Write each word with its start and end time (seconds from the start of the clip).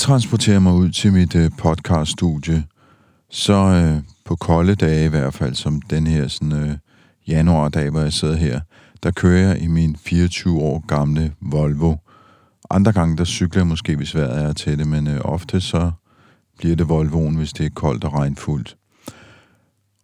Transporterer 0.00 0.58
mig 0.58 0.72
ud 0.72 0.90
til 0.90 1.12
mit 1.12 1.34
øh, 1.34 1.50
podcaststudie, 1.58 2.64
så 3.30 3.54
øh, 3.54 4.02
på 4.24 4.36
kolde 4.36 4.74
dage 4.74 5.04
i 5.04 5.08
hvert 5.08 5.34
fald, 5.34 5.54
som 5.54 5.80
den 5.80 6.06
her 6.06 6.28
sådan, 6.28 6.52
øh, 6.52 6.76
januardag, 7.28 7.90
hvor 7.90 8.00
jeg 8.00 8.12
sidder 8.12 8.36
her, 8.36 8.60
der 9.02 9.10
kører 9.10 9.48
jeg 9.48 9.62
i 9.62 9.66
min 9.66 9.96
24 9.96 10.60
år 10.60 10.86
gamle 10.86 11.32
Volvo. 11.40 11.96
Andre 12.70 12.92
gange, 12.92 13.16
der 13.16 13.24
cykler 13.24 13.60
jeg 13.60 13.66
måske, 13.66 13.96
hvis 13.96 14.14
vejret 14.14 14.44
er 14.44 14.52
til 14.52 14.78
det, 14.78 14.86
men 14.86 15.06
øh, 15.06 15.20
ofte 15.24 15.60
så 15.60 15.90
bliver 16.58 16.76
det 16.76 16.88
Volvoen, 16.88 17.36
hvis 17.36 17.52
det 17.52 17.66
er 17.66 17.70
koldt 17.70 18.04
og 18.04 18.12
regnfuldt. 18.12 18.76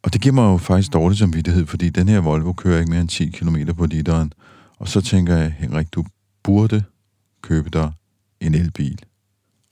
Og 0.03 0.13
det 0.13 0.21
giver 0.21 0.35
mig 0.35 0.53
jo 0.53 0.57
faktisk 0.57 0.93
dårlig 0.93 1.19
samvittighed, 1.19 1.67
fordi 1.67 1.91
den 1.91 2.09
her 2.09 2.21
Volvo 2.21 2.53
kører 2.53 2.79
ikke 2.79 2.91
mere 2.91 3.01
end 3.01 3.09
10 3.09 3.31
km 3.31 3.57
på 3.77 3.87
literen. 3.87 4.33
Og 4.79 4.89
så 4.89 5.01
tænker 5.01 5.37
jeg, 5.37 5.55
Henrik, 5.59 5.95
du 5.95 6.05
burde 6.43 6.85
købe 7.43 7.71
dig 7.71 7.93
en 8.41 8.55
elbil. 8.55 8.99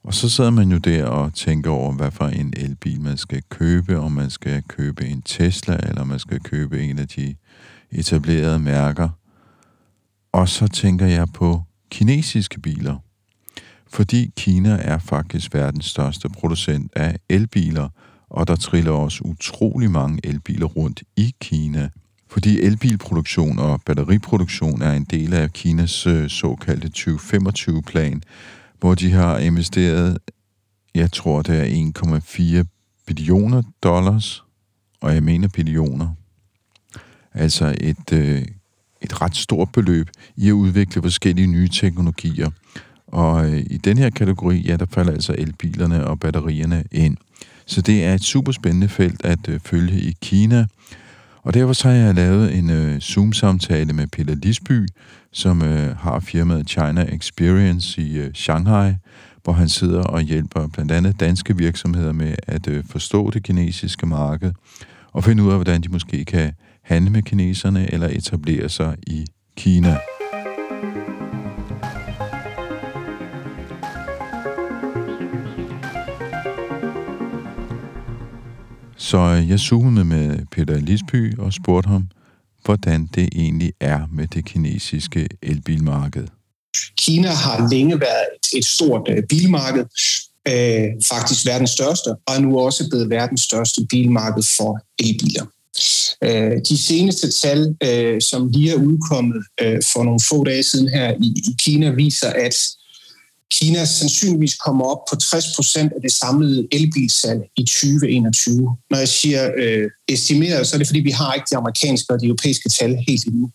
Og 0.05 0.13
så 0.13 0.29
sidder 0.29 0.49
man 0.49 0.71
jo 0.71 0.77
der 0.77 1.05
og 1.05 1.33
tænker 1.33 1.71
over, 1.71 1.93
hvad 1.93 2.11
for 2.11 2.25
en 2.25 2.53
elbil 2.57 3.01
man 3.01 3.17
skal 3.17 3.41
købe, 3.49 3.99
om 3.99 4.11
man 4.11 4.29
skal 4.29 4.63
købe 4.67 5.05
en 5.05 5.21
Tesla, 5.21 5.77
eller 5.83 6.03
man 6.03 6.19
skal 6.19 6.39
købe 6.39 6.83
en 6.83 6.99
af 6.99 7.07
de 7.07 7.35
etablerede 7.91 8.59
mærker. 8.59 9.09
Og 10.31 10.49
så 10.49 10.67
tænker 10.67 11.05
jeg 11.05 11.27
på 11.33 11.63
kinesiske 11.91 12.59
biler. 12.59 12.95
Fordi 13.87 14.31
Kina 14.37 14.77
er 14.81 14.99
faktisk 14.99 15.53
verdens 15.53 15.85
største 15.85 16.29
producent 16.29 16.91
af 16.95 17.17
elbiler, 17.29 17.89
og 18.29 18.47
der 18.47 18.55
triller 18.55 18.91
også 18.91 19.23
utrolig 19.23 19.91
mange 19.91 20.19
elbiler 20.23 20.65
rundt 20.65 21.03
i 21.17 21.35
Kina. 21.41 21.89
Fordi 22.29 22.61
elbilproduktion 22.61 23.59
og 23.59 23.81
batteriproduktion 23.85 24.81
er 24.81 24.91
en 24.91 25.03
del 25.03 25.33
af 25.33 25.53
Kinas 25.53 26.07
øh, 26.07 26.29
såkaldte 26.29 26.91
2025-plan, 26.97 28.21
hvor 28.79 28.95
de 28.95 29.11
har 29.11 29.37
investeret, 29.37 30.17
jeg 30.95 31.11
tror 31.11 31.41
det 31.41 31.55
er 31.55 31.91
1,4 32.59 32.63
billioner 33.07 33.61
dollars, 33.83 34.43
og 35.01 35.13
jeg 35.13 35.23
mener 35.23 35.47
billioner. 35.47 36.13
Altså 37.33 37.75
et, 37.81 38.13
øh, 38.13 38.41
et 39.01 39.21
ret 39.21 39.35
stort 39.35 39.71
beløb 39.71 40.09
i 40.35 40.49
at 40.49 40.53
udvikle 40.53 41.01
forskellige 41.01 41.47
nye 41.47 41.67
teknologier. 41.67 42.49
Og 43.07 43.51
øh, 43.51 43.65
i 43.69 43.77
den 43.77 43.97
her 43.97 44.09
kategori, 44.09 44.57
ja, 44.57 44.77
der 44.77 44.85
falder 44.91 45.11
altså 45.11 45.35
elbilerne 45.37 46.07
og 46.07 46.19
batterierne 46.19 46.83
ind. 46.91 47.17
Så 47.65 47.81
det 47.81 48.03
er 48.03 48.13
et 48.13 48.23
super 48.23 48.51
spændende 48.51 48.87
felt 48.89 49.25
at 49.25 49.49
øh, 49.49 49.59
følge 49.59 50.01
i 50.01 50.15
Kina. 50.21 50.67
Og 51.45 51.53
derfor 51.53 51.73
så 51.73 51.87
har 51.87 51.95
jeg 51.95 52.15
lavet 52.15 52.57
en 52.57 52.69
øh, 52.69 52.99
Zoom-samtale 52.99 53.93
med 53.93 54.07
Peter 54.07 54.35
Lisby, 54.35 54.87
som 55.31 55.61
øh, 55.61 55.97
har 55.97 56.19
firmaet 56.19 56.69
China 56.69 57.01
Experience 57.01 58.01
i 58.01 58.17
øh, 58.17 58.33
Shanghai, 58.33 58.93
hvor 59.43 59.53
han 59.53 59.69
sidder 59.69 60.01
og 60.01 60.21
hjælper 60.21 60.67
blandt 60.67 60.91
andet 60.91 61.19
danske 61.19 61.57
virksomheder 61.57 62.11
med 62.13 62.35
at 62.47 62.67
øh, 62.67 62.83
forstå 62.89 63.29
det 63.29 63.43
kinesiske 63.43 64.05
marked, 64.05 64.51
og 65.11 65.23
finde 65.23 65.43
ud 65.43 65.49
af, 65.49 65.55
hvordan 65.55 65.81
de 65.81 65.89
måske 65.89 66.25
kan 66.25 66.51
handle 66.83 67.11
med 67.11 67.21
kineserne 67.21 67.93
eller 67.93 68.07
etablere 68.07 68.69
sig 68.69 68.95
i 69.07 69.25
Kina. 69.57 69.97
Så 79.05 79.19
jeg 79.49 79.59
zoomede 79.59 80.05
med 80.05 80.45
Peter 80.51 80.79
Lisby 80.79 81.37
og 81.37 81.53
spurgte 81.53 81.87
ham, 81.87 82.07
hvordan 82.63 83.09
det 83.15 83.29
egentlig 83.35 83.73
er 83.79 83.99
med 84.13 84.27
det 84.27 84.45
kinesiske 84.45 85.27
elbilmarked. 85.41 86.27
Kina 86.97 87.27
har 87.27 87.69
længe 87.71 87.99
været 87.99 88.57
et, 88.57 88.65
stort 88.65 89.07
øh, 89.09 89.23
bilmarked, 89.29 89.85
øh, 90.47 90.83
faktisk 91.09 91.45
verdens 91.45 91.69
største, 91.69 92.07
og 92.07 92.35
er 92.35 92.39
nu 92.39 92.59
også 92.59 92.89
blevet 92.89 93.09
verdens 93.09 93.41
største 93.41 93.81
bilmarked 93.89 94.43
for 94.57 94.79
elbiler. 94.99 95.45
Øh, 96.23 96.61
de 96.69 96.77
seneste 96.77 97.31
tal, 97.31 97.75
øh, 97.83 98.21
som 98.21 98.49
lige 98.49 98.71
er 98.71 98.75
udkommet 98.75 99.43
øh, 99.61 99.81
for 99.93 100.03
nogle 100.03 100.19
få 100.29 100.43
dage 100.43 100.63
siden 100.63 100.89
her 100.89 101.13
i, 101.21 101.27
i 101.37 101.55
Kina, 101.59 101.89
viser, 101.89 102.29
at 102.29 102.55
Kina 103.51 103.85
sandsynligvis 103.85 104.55
kommer 104.55 104.85
op 104.85 105.05
på 105.09 105.15
60 105.15 105.45
procent 105.55 105.93
af 105.93 106.01
det 106.01 106.11
samlede 106.11 106.67
elbilsalg 106.71 107.41
i 107.57 107.63
2021. 107.63 108.77
Når 108.91 108.97
jeg 108.97 109.07
siger 109.07 109.51
øh, 109.57 109.89
estimeret, 110.07 110.67
så 110.67 110.75
er 110.75 110.77
det 110.77 110.87
fordi, 110.87 110.99
vi 110.99 111.11
har 111.11 111.33
ikke 111.33 111.47
de 111.51 111.57
amerikanske 111.57 112.13
og 112.13 112.21
de 112.21 112.25
europæiske 112.25 112.69
tal 112.69 112.97
helt 113.07 113.25
endnu. 113.25 113.51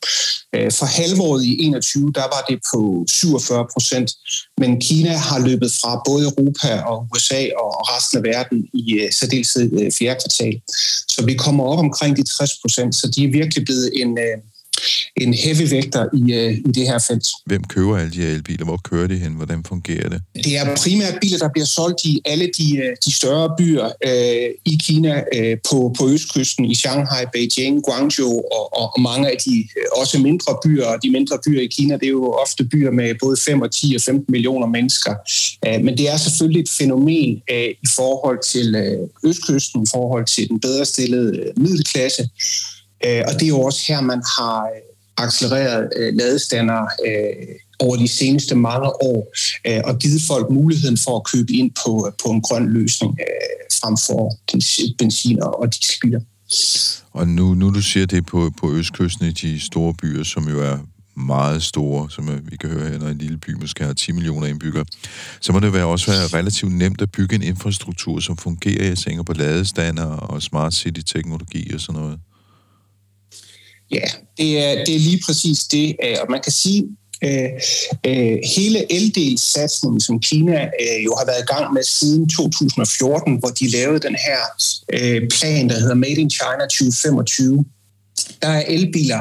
Øh, 0.55 0.73
for 0.73 0.87
halvåret 0.87 1.45
i 1.45 1.63
21, 1.65 2.13
der 2.15 2.21
var 2.21 2.45
det 2.49 2.59
på 2.73 3.05
47 3.09 3.67
procent, 3.73 4.11
men 4.59 4.81
Kina 4.81 5.17
har 5.17 5.39
løbet 5.39 5.73
fra 5.73 6.03
både 6.07 6.25
Europa 6.25 6.81
og 6.81 7.07
USA 7.15 7.43
og 7.63 7.71
resten 7.91 8.19
af 8.19 8.25
verden 8.25 8.59
i 8.75 8.93
øh, 8.93 9.13
særdeleshed 9.13 9.73
øh, 9.81 9.93
fjerde 9.99 10.21
kvartal. 10.23 10.61
Så 11.09 11.25
vi 11.27 11.35
kommer 11.35 11.65
op 11.65 11.79
omkring 11.79 12.17
de 12.17 12.23
60 12.23 12.51
procent, 12.63 12.95
så 12.95 13.13
de 13.17 13.25
er 13.25 13.31
virkelig 13.31 13.65
blevet 13.65 13.91
en... 13.95 14.19
Øh, 14.19 14.37
en 15.17 15.35
heavy 15.35 15.71
vægter 15.71 16.07
i, 16.15 16.33
øh, 16.33 16.53
i 16.53 16.73
det 16.75 16.87
her 16.87 16.99
felt. 16.99 17.27
Hvem 17.47 17.65
køber 17.65 17.97
alle 17.97 18.13
de 18.13 18.21
her 18.23 18.31
elbiler? 18.31 18.65
Hvor 18.65 18.81
kører 18.85 19.07
de 19.07 19.17
hen? 19.17 19.33
Hvordan 19.33 19.65
fungerer 19.65 20.09
det? 20.09 20.21
Det 20.35 20.59
er 20.59 20.77
primært 20.77 21.15
biler, 21.21 21.39
der 21.39 21.49
bliver 21.49 21.67
solgt 21.67 22.05
i 22.05 22.21
alle 22.25 22.51
de, 22.59 22.77
øh, 22.77 22.97
de 23.05 23.15
større 23.15 23.55
byer 23.59 23.87
øh, 24.07 24.51
i 24.65 24.79
Kina, 24.87 25.23
øh, 25.35 25.57
på, 25.71 25.95
på 25.99 26.09
østkysten, 26.09 26.65
i 26.65 26.75
Shanghai, 26.75 27.25
Beijing, 27.33 27.83
Guangzhou 27.83 28.37
og, 28.57 28.79
og, 28.79 28.95
og 28.95 29.01
mange 29.01 29.31
af 29.31 29.37
de 29.45 29.69
øh, 29.77 30.01
også 30.01 30.19
mindre 30.19 30.57
byer. 30.65 30.87
Og 30.87 30.99
de 31.03 31.11
mindre 31.11 31.39
byer 31.47 31.61
i 31.61 31.67
Kina, 31.67 31.95
det 31.95 32.05
er 32.05 32.09
jo 32.09 32.33
ofte 32.33 32.65
byer 32.65 32.91
med 32.91 33.15
både 33.23 33.37
5 33.47 33.63
og 33.63 33.71
10 33.73 33.95
og 33.97 34.03
15 34.03 34.25
millioner 34.29 34.67
mennesker. 34.67 35.15
Øh, 35.67 35.85
men 35.85 35.99
det 35.99 36.09
er 36.11 36.17
selvfølgelig 36.17 36.61
et 36.61 36.71
fænomen 36.79 37.43
øh, 37.51 37.71
i 37.83 37.89
forhold 37.97 38.39
til 38.53 38.75
øh, 38.75 39.31
østkysten, 39.31 39.83
i 39.83 39.87
forhold 39.95 40.27
til 40.27 40.49
den 40.49 40.61
bedre 40.61 40.85
stillede 40.85 41.39
øh, 41.39 41.63
middelklasse. 41.63 42.29
Øh, 43.07 43.23
og 43.29 43.33
det 43.35 43.43
er 43.43 43.49
jo 43.49 43.61
også 43.61 43.85
her, 43.89 44.01
man 44.01 44.23
har 44.39 44.63
øh, 44.63 45.25
accelereret 45.25 45.89
øh, 45.97 46.15
ladestander 46.15 46.83
øh, 47.07 47.47
over 47.79 47.97
de 47.97 48.09
seneste 48.09 48.55
mange 48.55 48.89
år 49.03 49.33
øh, 49.67 49.81
og 49.85 49.99
givet 49.99 50.23
folk 50.23 50.51
muligheden 50.51 50.99
for 51.05 51.17
at 51.17 51.25
købe 51.33 51.53
ind 51.53 51.71
på, 51.85 52.13
på 52.23 52.29
en 52.31 52.43
grøn 52.43 52.73
løsning 52.73 53.19
frem 53.81 53.97
for 54.07 54.37
benzin 54.99 55.43
og 55.43 55.75
dieselbiler. 55.75 56.21
Og 57.13 57.29
nu, 57.29 57.55
nu 57.55 57.75
du 57.75 57.83
siger 57.83 58.07
det 58.07 58.27
på, 58.27 58.53
på 58.61 58.73
østkysten 58.73 59.27
i 59.27 59.31
de 59.31 59.61
store 59.61 59.95
byer, 59.95 60.25
som 60.25 60.49
jo 60.49 60.63
er 60.63 60.79
meget 61.17 61.63
store, 61.63 62.11
som 62.11 62.29
vi 62.51 62.57
kan 62.57 62.71
høre 62.71 62.89
her, 62.89 62.99
når 62.99 63.09
en 63.09 63.19
lille 63.19 63.39
by 63.39 63.51
måske 63.51 63.85
har 63.85 63.93
10 63.93 64.13
millioner 64.13 64.47
indbyggere, 64.47 64.85
så 65.41 65.53
må 65.53 65.61
det 65.61 65.73
være 65.73 65.87
også 65.87 66.11
være 66.11 66.41
relativt 66.41 66.73
nemt 66.73 67.01
at 67.01 67.13
bygge 67.13 67.35
en 67.35 67.43
infrastruktur, 67.43 68.21
som 68.21 68.37
fungerer, 68.37 68.85
jeg 68.85 68.99
tænker 68.99 69.23
på 69.23 69.33
ladestander 69.33 70.07
og 70.07 70.43
smart 70.43 70.75
city-teknologi 70.75 71.75
og 71.75 71.81
sådan 71.81 72.01
noget. 72.01 72.19
Ja, 73.91 74.07
det 74.39 74.65
er, 74.65 74.85
det 74.85 74.95
er 74.95 74.99
lige 74.99 75.23
præcis 75.27 75.65
det. 75.65 75.97
Øh, 76.05 76.17
og 76.23 76.27
man 76.31 76.41
kan 76.43 76.53
sige, 76.53 76.89
øh, 77.25 77.51
øh, 78.07 78.39
hele 78.57 78.93
eldelssatsningen, 78.93 80.01
som 80.01 80.21
Kina 80.21 80.65
øh, 80.65 81.05
jo 81.05 81.15
har 81.19 81.27
været 81.27 81.43
i 81.43 81.53
gang 81.55 81.73
med 81.73 81.83
siden 81.83 82.29
2014, 82.29 83.37
hvor 83.37 83.49
de 83.49 83.71
lavede 83.71 84.01
den 84.01 84.17
her 84.27 84.41
øh, 84.93 85.29
plan, 85.29 85.69
der 85.69 85.81
hedder 85.81 85.95
Made 85.95 86.21
in 86.21 86.31
China 86.31 86.61
2025, 86.61 87.65
der 88.43 88.49
er 88.49 88.65
elbiler 88.69 89.21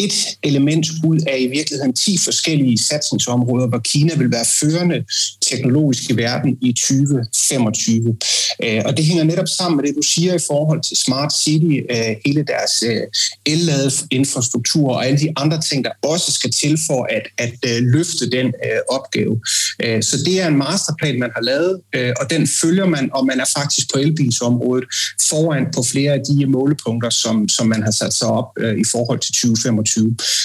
et 0.00 0.12
element 0.42 0.86
ud 1.04 1.18
af 1.26 1.36
i 1.40 1.46
virkeligheden 1.46 1.92
10 1.92 2.18
forskellige 2.18 2.78
satsningsområder, 2.78 3.66
hvor 3.66 3.78
Kina 3.78 4.14
vil 4.14 4.32
være 4.32 4.44
førende 4.60 5.04
teknologisk 5.50 6.10
i 6.10 6.16
verden 6.16 6.58
i 6.62 6.72
2025. 6.72 8.16
Øh, 8.64 8.82
og 8.84 8.96
det 8.96 9.04
hænger 9.04 9.24
netop 9.24 9.48
sammen 9.48 9.76
med 9.76 9.84
det, 9.84 9.96
du 9.96 10.02
siger 10.02 10.34
i 10.34 10.38
forhold 10.46 10.82
til 10.82 10.96
Smart 10.96 11.32
City, 11.32 11.74
øh, 11.90 12.16
hele 12.26 12.44
deres 12.52 12.82
øh, 12.82 13.02
el 13.46 13.70
infrastruktur 14.10 14.94
og 14.94 15.06
alle 15.06 15.18
de 15.18 15.32
andre 15.36 15.60
ting, 15.60 15.84
der 15.84 15.90
også 16.02 16.32
skal 16.32 16.50
til 16.50 16.78
for 16.86 17.08
at, 17.16 17.22
at 17.38 17.54
øh, 17.70 17.82
løfte 17.82 18.30
den 18.30 18.52
opgave. 18.88 19.40
Så 19.80 20.16
det 20.24 20.40
er 20.40 20.48
en 20.48 20.56
masterplan, 20.56 21.18
man 21.18 21.30
har 21.34 21.42
lavet, 21.42 21.80
og 22.20 22.30
den 22.30 22.48
følger 22.60 22.86
man, 22.86 23.10
og 23.12 23.26
man 23.26 23.40
er 23.40 23.44
faktisk 23.56 23.92
på 23.92 23.98
elbilsområdet 23.98 24.84
foran 25.28 25.66
på 25.74 25.82
flere 25.82 26.12
af 26.12 26.20
de 26.28 26.46
målepunkter, 26.46 27.10
som, 27.10 27.48
som 27.48 27.66
man 27.66 27.82
har 27.82 27.90
sat 27.90 28.14
sig 28.14 28.28
op 28.28 28.50
i 28.58 28.84
forhold 28.92 29.18
til 29.18 29.32
2025. 29.32 29.89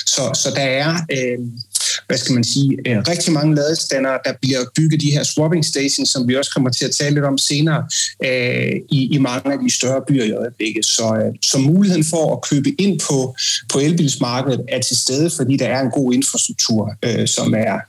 Så, 0.05 0.39
så 0.43 0.51
der 0.55 0.61
er... 0.61 0.95
Øh, 1.11 1.39
hvad 2.07 2.17
skal 2.17 2.33
man 2.33 2.43
sige, 2.43 2.77
øh, 2.87 2.97
rigtig 2.97 3.33
mange 3.33 3.55
ladestandere, 3.55 4.19
der 4.25 4.33
bliver 4.41 4.59
bygget 4.75 5.01
de 5.01 5.11
her 5.11 5.23
swapping 5.23 5.65
stations, 5.65 6.09
som 6.09 6.27
vi 6.27 6.35
også 6.35 6.51
kommer 6.51 6.69
til 6.69 6.85
at 6.85 6.91
tale 6.91 7.13
lidt 7.13 7.25
om 7.25 7.37
senere, 7.37 7.83
øh, 8.25 8.71
i, 8.89 9.15
i 9.15 9.17
mange 9.17 9.53
af 9.53 9.59
de 9.59 9.69
større 9.73 10.01
byer 10.07 10.23
i 10.23 10.31
øjeblikket. 10.31 10.85
Så, 10.85 11.21
øh, 11.25 11.33
så 11.41 11.57
muligheden 11.57 12.03
for 12.03 12.35
at 12.35 12.41
købe 12.49 12.81
ind 12.81 12.99
på, 12.99 13.35
på 13.73 13.79
elbilsmarkedet 13.79 14.61
er 14.67 14.81
til 14.81 14.97
stede, 14.97 15.29
fordi 15.29 15.57
der 15.57 15.67
er 15.67 15.81
en 15.81 15.91
god 15.91 16.13
infrastruktur, 16.13 16.93
øh, 17.05 17.27
som 17.27 17.53
er 17.53 17.79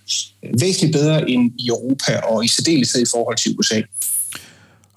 væsentligt 0.60 0.92
bedre 0.92 1.30
end 1.30 1.52
i 1.58 1.68
Europa, 1.68 2.16
og 2.16 2.44
i 2.44 2.48
særdeleshed 2.48 3.02
i 3.02 3.10
forhold 3.10 3.36
til 3.36 3.54
USA. 3.58 3.80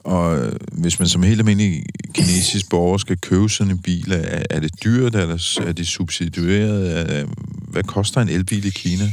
Og 0.04 0.38
øh, 0.38 0.52
hvis 0.72 1.00
man 1.00 1.08
som 1.08 1.24
helt 1.24 1.40
almindelig 1.40 1.84
kinesisk 2.14 2.70
borger 2.70 2.98
skal 2.98 3.18
købe 3.18 3.50
sådan 3.50 3.72
en 3.72 3.82
bil, 3.82 4.12
er, 4.12 4.44
er 4.50 4.60
det 4.60 4.84
dyrt, 4.84 5.16
eller 5.16 5.60
er 5.68 5.72
det 5.72 5.88
subsidieret? 5.88 7.10
Øh, 7.10 7.28
hvad 7.68 7.84
koster 7.84 8.22
en 8.22 8.30
elbil 8.30 8.66
i 8.66 8.70
Kina? 8.70 9.10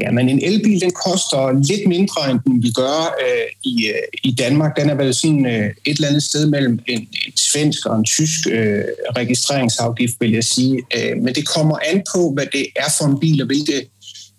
Ja, 0.00 0.10
men 0.10 0.28
en 0.28 0.44
elbil, 0.44 0.80
den 0.80 0.90
koster 0.90 1.62
lidt 1.68 1.88
mindre, 1.88 2.30
end 2.30 2.40
den 2.44 2.62
vi 2.62 2.70
gør 2.70 3.14
øh, 3.24 3.48
i, 3.62 3.86
øh, 3.86 4.02
i 4.22 4.34
Danmark. 4.34 4.76
Den 4.76 4.90
er 4.90 4.94
vel 4.94 5.14
sådan 5.14 5.46
øh, 5.46 5.70
et 5.84 5.94
eller 5.96 6.08
andet 6.08 6.22
sted 6.22 6.46
mellem 6.46 6.78
en, 6.88 7.00
en 7.00 7.36
svensk 7.36 7.86
og 7.86 7.98
en 7.98 8.04
tysk 8.04 8.46
øh, 8.46 8.84
registreringsafgift, 9.16 10.14
vil 10.20 10.32
jeg 10.32 10.44
sige. 10.44 10.82
Øh, 10.96 11.22
men 11.22 11.34
det 11.34 11.48
kommer 11.48 11.76
an 11.92 12.02
på, 12.14 12.32
hvad 12.34 12.46
det 12.52 12.66
er 12.76 12.94
for 12.98 13.04
en 13.04 13.20
bil, 13.20 13.42
og 13.42 13.46
hvilke, 13.46 13.86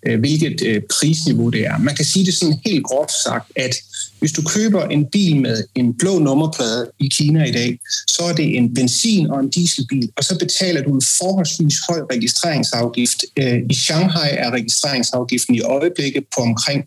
øh, 0.07 0.19
hvilket 0.19 0.61
øh, 0.65 0.81
prisniveau 0.99 1.49
det 1.49 1.65
er. 1.65 1.77
Man 1.77 1.95
kan 1.95 2.05
sige 2.05 2.25
det 2.25 2.33
sådan 2.33 2.59
helt 2.65 2.83
groft 2.83 3.13
sagt, 3.23 3.51
at 3.55 3.75
hvis 4.23 4.31
du 4.31 4.41
køber 4.41 4.83
en 4.85 5.05
bil 5.05 5.41
med 5.41 5.63
en 5.75 5.97
blå 5.97 6.19
nummerplade 6.19 6.91
i 6.99 7.07
Kina 7.07 7.43
i 7.45 7.51
dag, 7.51 7.79
så 8.07 8.23
er 8.23 8.33
det 8.33 8.57
en 8.57 8.73
benzin- 8.73 9.29
og 9.31 9.39
en 9.39 9.49
dieselbil, 9.49 10.09
og 10.17 10.23
så 10.23 10.37
betaler 10.39 10.81
du 10.83 10.93
en 10.93 11.01
forholdsvis 11.19 11.75
høj 11.89 11.99
registreringsafgift. 12.11 13.25
Øh, 13.39 13.59
I 13.69 13.73
Shanghai 13.73 14.29
er 14.31 14.51
registreringsafgiften 14.51 15.55
i 15.55 15.61
øjeblikket 15.61 16.23
på 16.35 16.41
omkring 16.41 16.83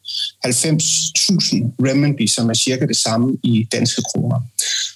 90.000 0.46 0.50
renminbi, 1.86 2.26
som 2.26 2.50
er 2.50 2.54
cirka 2.54 2.86
det 2.86 2.96
samme 2.96 3.36
i 3.42 3.68
danske 3.72 4.02
kroner. 4.02 4.40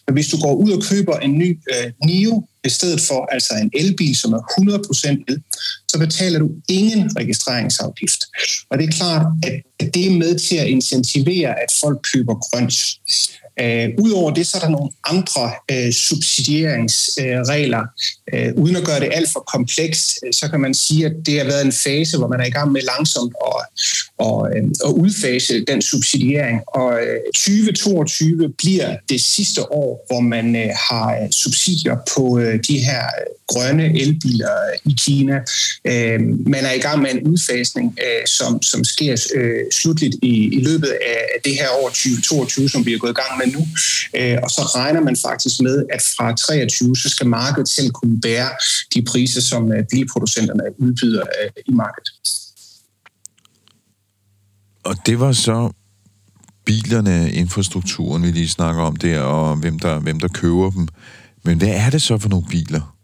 Men 0.06 0.14
hvis 0.14 0.28
du 0.28 0.40
går 0.40 0.54
ud 0.54 0.70
og 0.70 0.82
køber 0.82 1.16
en 1.19 1.38
ny 1.38 1.58
øh, 1.72 1.92
NIO 2.04 2.46
i 2.64 2.69
stedet 2.69 3.00
for 3.00 3.28
altså 3.32 3.54
en 3.54 3.70
elbil, 3.75 4.16
som 4.16 4.32
er 4.32 4.42
100% 5.19 5.25
el, 5.28 5.42
så 5.88 5.98
betaler 5.98 6.38
du 6.38 6.50
ingen 6.69 7.10
registreringsafgift. 7.16 8.20
Og 8.70 8.78
det 8.78 8.88
er 8.88 8.92
klart, 8.92 9.26
at 9.42 9.62
det 9.80 10.06
er 10.06 10.10
med 10.10 10.38
til 10.38 10.56
at 10.56 10.66
incentivere, 10.66 11.60
at 11.62 11.70
folk 11.80 11.98
køber 12.12 12.34
grønt. 12.34 12.74
Uh, 13.62 14.04
Udover 14.04 14.30
det, 14.30 14.46
så 14.46 14.56
er 14.56 14.60
der 14.60 14.68
nogle 14.68 14.90
andre 15.04 15.50
uh, 15.72 15.92
subsidieringsregler. 15.92 17.82
Uh, 18.32 18.62
uden 18.62 18.76
at 18.76 18.84
gøre 18.84 19.00
det 19.00 19.08
alt 19.12 19.30
for 19.32 19.40
komplekst, 19.40 20.18
så 20.32 20.48
kan 20.50 20.60
man 20.60 20.74
sige, 20.74 21.06
at 21.06 21.12
det 21.26 21.38
har 21.38 21.44
været 21.44 21.64
en 21.64 21.72
fase, 21.72 22.18
hvor 22.18 22.28
man 22.28 22.40
er 22.40 22.44
i 22.44 22.50
gang 22.50 22.72
med 22.72 22.80
langsomt 22.82 23.34
at, 23.46 23.56
at, 24.26 24.36
at 24.86 24.90
udfase 24.90 25.64
den 25.64 25.82
subsidiering. 25.82 26.60
Og 26.66 27.00
2022 27.34 28.48
bliver 28.58 28.96
det 29.08 29.20
sidste 29.20 29.72
år, 29.72 30.04
hvor 30.08 30.20
man 30.20 30.54
har 30.90 31.28
subsidier 31.30 31.96
på 32.16 32.40
de 32.68 32.78
her 32.78 33.04
grønne 33.52 34.00
elbiler 34.00 34.56
i 34.84 34.94
Kina. 35.04 35.36
Uh, 35.90 36.20
man 36.54 36.62
er 36.64 36.72
i 36.72 36.78
gang 36.78 37.02
med 37.02 37.10
en 37.10 37.22
udfasning, 37.26 37.86
uh, 37.86 38.24
som, 38.26 38.62
som 38.62 38.84
sker 38.84 39.12
uh, 39.36 39.70
slutligt 39.72 40.16
i, 40.22 40.34
i 40.58 40.60
løbet 40.64 40.88
af 40.88 41.40
det 41.44 41.54
her 41.54 41.70
år 41.82 41.88
2022, 41.88 42.68
som 42.68 42.86
vi 42.86 42.92
er 42.92 42.98
gået 42.98 43.10
i 43.10 43.20
gang 43.22 43.38
med 43.38 43.46
nu. 43.52 43.67
Øh, 44.17 44.38
og 44.43 44.50
så 44.50 44.62
regner 44.62 45.00
man 45.00 45.17
faktisk 45.17 45.61
med, 45.61 45.85
at 45.93 46.02
fra 46.17 46.37
23 46.37 46.97
så 46.97 47.08
skal 47.08 47.26
markedet 47.26 47.69
selv 47.69 47.91
kunne 47.91 48.20
bære 48.20 48.50
de 48.94 49.02
priser, 49.02 49.41
som 49.41 49.73
øh, 49.73 49.85
bilproducenterne 49.91 50.62
udbyder 50.79 51.23
øh, 51.23 51.50
i 51.67 51.73
markedet. 51.73 52.12
Og 54.85 54.97
det 55.06 55.20
var 55.20 55.32
så 55.32 55.70
bilerne, 56.64 57.32
infrastrukturen, 57.32 58.23
vi 58.23 58.31
lige 58.31 58.49
snakker 58.49 58.82
om 58.82 58.97
der, 58.97 59.20
og 59.20 59.56
hvem 59.56 59.79
der, 59.79 59.99
hvem 59.99 60.20
der 60.20 60.29
køber 60.29 60.70
dem. 60.70 60.88
Men 61.44 61.58
hvad 61.58 61.69
er 61.69 61.91
det 61.91 62.02
så 62.02 62.19
for 62.19 62.29
nogle 62.29 62.47
biler? 62.50 62.97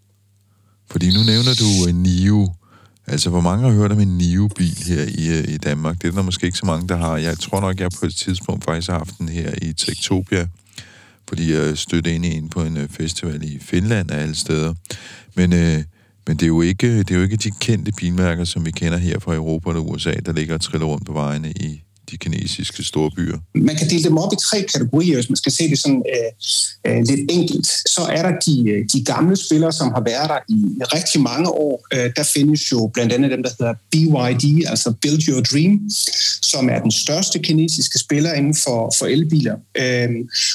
Fordi 0.90 1.06
nu 1.06 1.22
nævner 1.22 1.54
du 1.54 1.88
en 1.88 2.02
NIO. 2.02 2.52
Altså, 3.08 3.30
hvor 3.30 3.40
mange 3.40 3.64
har 3.64 3.74
hørt 3.76 3.92
om 3.92 4.00
en 4.00 4.18
NIO-bil 4.18 4.76
her 4.86 5.02
i, 5.02 5.38
øh, 5.38 5.54
i 5.54 5.56
Danmark? 5.56 6.02
Det 6.02 6.08
er 6.08 6.12
der 6.12 6.22
måske 6.22 6.46
ikke 6.46 6.58
så 6.58 6.66
mange, 6.66 6.88
der 6.88 6.96
har. 6.96 7.16
Jeg 7.16 7.38
tror 7.38 7.60
nok, 7.60 7.80
jeg 7.80 7.90
på 8.00 8.06
et 8.06 8.14
tidspunkt 8.14 8.64
faktisk 8.64 8.90
har 8.90 8.98
haft 8.98 9.18
den 9.18 9.28
her 9.28 9.54
i 9.62 9.72
Tektopia 9.72 10.46
fordi 11.28 11.52
jeg 11.52 11.78
stødte 11.78 12.14
ind 12.14 12.26
i 12.26 12.36
en 12.36 12.48
på 12.48 12.62
en 12.62 12.76
øh, 12.76 12.88
festival 12.88 13.42
i 13.42 13.58
Finland 13.58 14.10
af 14.10 14.22
alle 14.22 14.34
steder. 14.34 14.74
Men, 15.34 15.52
øh, 15.52 15.82
men 16.26 16.36
det, 16.36 16.42
er 16.42 16.46
jo 16.46 16.60
ikke, 16.60 16.98
det 16.98 17.10
er 17.10 17.16
jo 17.16 17.22
ikke 17.22 17.36
de 17.36 17.50
kendte 17.50 17.92
bilmærker, 17.92 18.44
som 18.44 18.66
vi 18.66 18.70
kender 18.70 18.98
her 18.98 19.18
fra 19.18 19.34
Europa 19.34 19.70
eller 19.70 19.82
USA, 19.82 20.12
der 20.26 20.32
ligger 20.32 20.54
og 20.54 20.60
triller 20.60 20.86
rundt 20.86 21.06
på 21.06 21.12
vejene 21.12 21.50
i, 21.50 21.82
de 22.10 22.16
kinesiske 22.16 22.84
store 22.84 23.10
byer? 23.16 23.38
Man 23.54 23.76
kan 23.76 23.90
dele 23.90 24.04
dem 24.04 24.18
op 24.18 24.32
i 24.32 24.36
tre 24.50 24.62
kategorier, 24.62 25.14
hvis 25.14 25.30
man 25.30 25.36
skal 25.36 25.52
se 25.52 25.70
det 25.70 25.78
sådan 25.78 26.02
øh, 26.14 26.92
øh, 26.92 27.02
lidt 27.08 27.30
enkelt. 27.30 27.66
Så 27.66 28.00
er 28.00 28.22
der 28.22 28.38
de, 28.46 28.70
øh, 28.70 28.84
de 28.92 29.04
gamle 29.04 29.36
spillere, 29.36 29.72
som 29.72 29.88
har 29.94 30.02
været 30.04 30.28
der 30.28 30.38
i 30.48 30.60
rigtig 30.96 31.20
mange 31.20 31.48
år. 31.50 31.86
Øh, 31.94 32.10
der 32.16 32.22
findes 32.22 32.72
jo 32.72 32.90
blandt 32.94 33.12
andet 33.12 33.30
dem, 33.30 33.42
der 33.42 33.50
hedder 33.58 33.74
BYD, 33.92 34.66
altså 34.66 34.94
Build 35.02 35.28
Your 35.28 35.40
Dream, 35.40 35.90
som 36.42 36.68
er 36.68 36.78
den 36.78 36.90
største 36.90 37.38
kinesiske 37.38 37.98
spiller 37.98 38.32
inden 38.32 38.56
for, 38.64 38.92
for 38.98 39.06
elbiler. 39.06 39.56
Øh, 39.78 40.08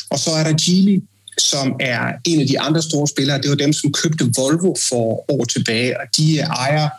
og 0.09 0.19
så 0.19 0.31
er 0.31 0.43
der 0.43 0.53
Geely, 0.65 0.99
som 1.41 1.75
er 1.79 2.13
en 2.25 2.41
af 2.41 2.47
de 2.47 2.59
andre 2.59 2.81
store 2.81 3.07
spillere. 3.07 3.41
Det 3.41 3.49
var 3.49 3.55
dem, 3.55 3.73
som 3.73 3.91
købte 3.91 4.25
Volvo 4.37 4.75
for 4.89 5.31
år 5.31 5.45
tilbage, 5.45 5.99
og 5.99 6.05
de 6.17 6.37
øh, 6.37 6.43
ejer 6.43 6.89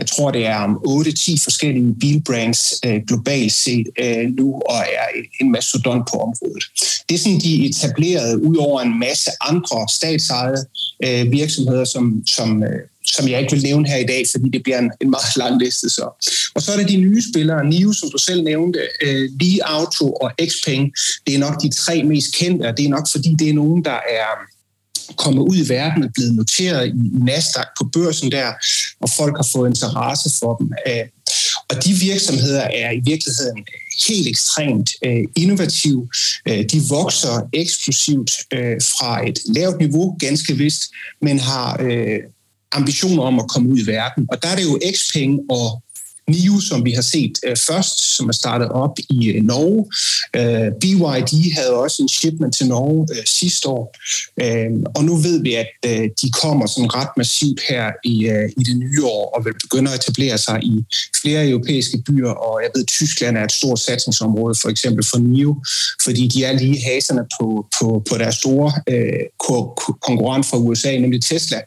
jeg 0.00 0.08
tror, 0.08 0.30
det 0.30 0.46
er 0.46 0.56
om 0.56 0.76
8-10 0.86 1.44
forskellige 1.44 1.94
bilbrands 2.00 2.60
øh, 2.86 3.00
globalt 3.08 3.52
set 3.52 3.86
øh, 3.98 4.30
nu, 4.38 4.54
og 4.54 4.76
er 4.76 5.06
en 5.40 5.52
mastodont 5.52 6.08
på 6.10 6.16
området. 6.16 6.64
Det 7.10 7.16
er 7.16 7.20
sådan, 7.20 7.38
de 7.38 7.68
etablerede 7.68 8.42
ud 8.42 8.56
over 8.56 8.80
en 8.80 8.98
masse 8.98 9.30
andre 9.40 9.88
statsejede 9.88 10.66
øh, 11.04 11.32
virksomheder, 11.32 11.84
som, 11.84 12.22
som, 12.26 12.62
øh, 12.62 12.80
som 13.04 13.28
jeg 13.28 13.40
ikke 13.40 13.52
vil 13.52 13.62
nævne 13.62 13.88
her 13.88 13.96
i 13.96 14.06
dag, 14.06 14.24
fordi 14.30 14.48
det 14.48 14.62
bliver 14.62 14.78
en, 14.78 14.90
en 15.00 15.10
meget 15.10 15.36
lang 15.36 15.62
liste. 15.62 15.88
Så. 15.90 16.04
Og 16.54 16.62
så 16.62 16.72
er 16.72 16.76
der 16.76 16.86
de 16.86 16.96
nye 16.96 17.22
spillere, 17.32 17.64
NIO, 17.64 17.92
som 17.92 18.10
du 18.10 18.18
selv 18.18 18.42
nævnte, 18.42 18.80
øh, 19.02 19.30
Li 19.40 19.58
Auto 19.58 20.12
og 20.12 20.30
Xpeng. 20.42 20.92
Det 21.26 21.34
er 21.34 21.38
nok 21.38 21.62
de 21.62 21.70
tre 21.70 22.02
mest 22.02 22.34
kendte, 22.34 22.64
og 22.68 22.76
det 22.76 22.84
er 22.84 22.88
nok 22.88 23.08
fordi, 23.12 23.34
det 23.38 23.48
er 23.48 23.54
nogen, 23.54 23.84
der 23.84 23.98
er 24.20 24.30
kommet 25.16 25.42
ud 25.42 25.56
i 25.56 25.68
verden, 25.68 26.02
og 26.04 26.10
blevet 26.14 26.34
noteret 26.34 26.88
i 26.88 26.92
Nasdaq 27.24 27.66
på 27.78 27.84
børsen 27.92 28.32
der, 28.32 28.52
og 29.00 29.08
folk 29.16 29.36
har 29.36 29.48
fået 29.52 29.68
interesse 29.68 30.30
for 30.38 30.56
dem. 30.56 30.72
Øh, 30.88 31.06
og 31.70 31.84
de 31.84 31.92
virksomheder 31.92 32.60
er 32.60 32.90
i 32.92 33.00
virkeligheden 33.04 33.58
øh, 33.58 33.64
helt 34.08 34.28
ekstremt 34.28 34.90
øh, 35.04 35.24
innovative. 35.36 36.08
Øh, 36.48 36.64
de 36.72 36.82
vokser 36.88 37.48
eksplosivt 37.52 38.30
fra 38.80 39.28
et 39.28 39.38
lavt 39.46 39.78
niveau, 39.78 40.16
ganske 40.18 40.56
vist, 40.56 40.82
men 41.22 41.38
har 41.38 41.76
ambitioner 42.72 43.22
om 43.22 43.38
at 43.38 43.48
komme 43.48 43.68
ud 43.68 43.78
i 43.78 43.86
verden. 43.86 44.26
Og 44.30 44.42
der 44.42 44.48
er 44.48 44.56
det 44.56 44.64
jo 44.64 44.78
Xpeng 44.96 45.40
og 45.50 45.82
NIO, 46.30 46.60
som 46.60 46.84
vi 46.84 46.92
har 46.92 47.02
set 47.02 47.34
øh, 47.46 47.56
først, 47.56 48.16
som 48.16 48.28
er 48.28 48.32
startet 48.32 48.68
op 48.68 48.98
i 49.08 49.28
øh, 49.28 49.42
Norge. 49.42 49.82
Øh, 50.36 50.68
BYD 50.80 51.52
havde 51.54 51.74
også 51.74 52.02
en 52.02 52.08
shipment 52.08 52.54
til 52.54 52.66
Norge 52.66 53.06
øh, 53.10 53.24
sidste 53.26 53.68
år. 53.68 53.96
Øh, 54.42 54.70
og 54.96 55.04
nu 55.04 55.16
ved 55.16 55.42
vi, 55.42 55.54
at 55.54 55.68
øh, 55.86 56.08
de 56.22 56.30
kommer 56.42 56.66
sådan 56.66 56.94
ret 56.94 57.12
massivt 57.16 57.60
her 57.68 57.90
i, 58.04 58.26
øh, 58.28 58.48
i 58.58 58.62
det 58.62 58.76
nye 58.76 59.04
år 59.04 59.24
og 59.36 59.44
vil 59.44 59.54
begynde 59.62 59.90
at 59.90 59.98
etablere 59.98 60.38
sig 60.38 60.58
i 60.62 60.84
flere 61.22 61.48
europæiske 61.48 62.02
byer. 62.06 62.30
Og 62.30 62.60
jeg 62.62 62.70
ved, 62.74 62.82
at 62.82 62.88
Tyskland 62.88 63.36
er 63.36 63.44
et 63.44 63.52
stort 63.52 63.78
satsningsområde, 63.78 64.54
for 64.62 64.68
eksempel 64.68 65.04
for 65.10 65.18
NIO, 65.18 65.56
fordi 66.04 66.28
de 66.28 66.44
er 66.44 66.52
lige 66.52 66.82
haserne 66.82 67.24
på, 67.40 67.66
på, 67.80 68.02
på 68.10 68.18
deres 68.18 68.34
store 68.34 68.72
øh, 68.88 69.22
konkurrent 70.00 70.46
fra 70.46 70.58
USA, 70.58 70.98
nemlig 70.98 71.22
Tesla. 71.22 71.60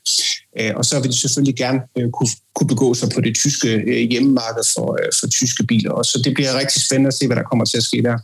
Øh, 0.59 0.71
og 0.75 0.85
så 0.85 0.99
vil 0.99 1.11
de 1.11 1.17
selvfølgelig 1.17 1.55
gerne 1.55 1.79
øh, 1.97 2.11
kunne, 2.11 2.29
kunne 2.55 2.67
begå 2.67 2.93
sig 2.93 3.09
på 3.15 3.21
det 3.21 3.35
tyske 3.35 3.69
øh, 3.73 4.09
hjemmemarked 4.09 4.63
for, 4.73 4.97
øh, 5.01 5.09
for 5.19 5.27
tyske 5.27 5.63
biler 5.63 5.91
også. 5.91 6.11
Så 6.11 6.21
det 6.23 6.33
bliver 6.33 6.59
rigtig 6.59 6.81
spændende 6.81 7.07
at 7.07 7.13
se, 7.13 7.27
hvad 7.27 7.35
der 7.35 7.43
kommer 7.43 7.65
til 7.65 7.77
at 7.77 7.83
ske 7.83 8.03
der. 8.03 8.17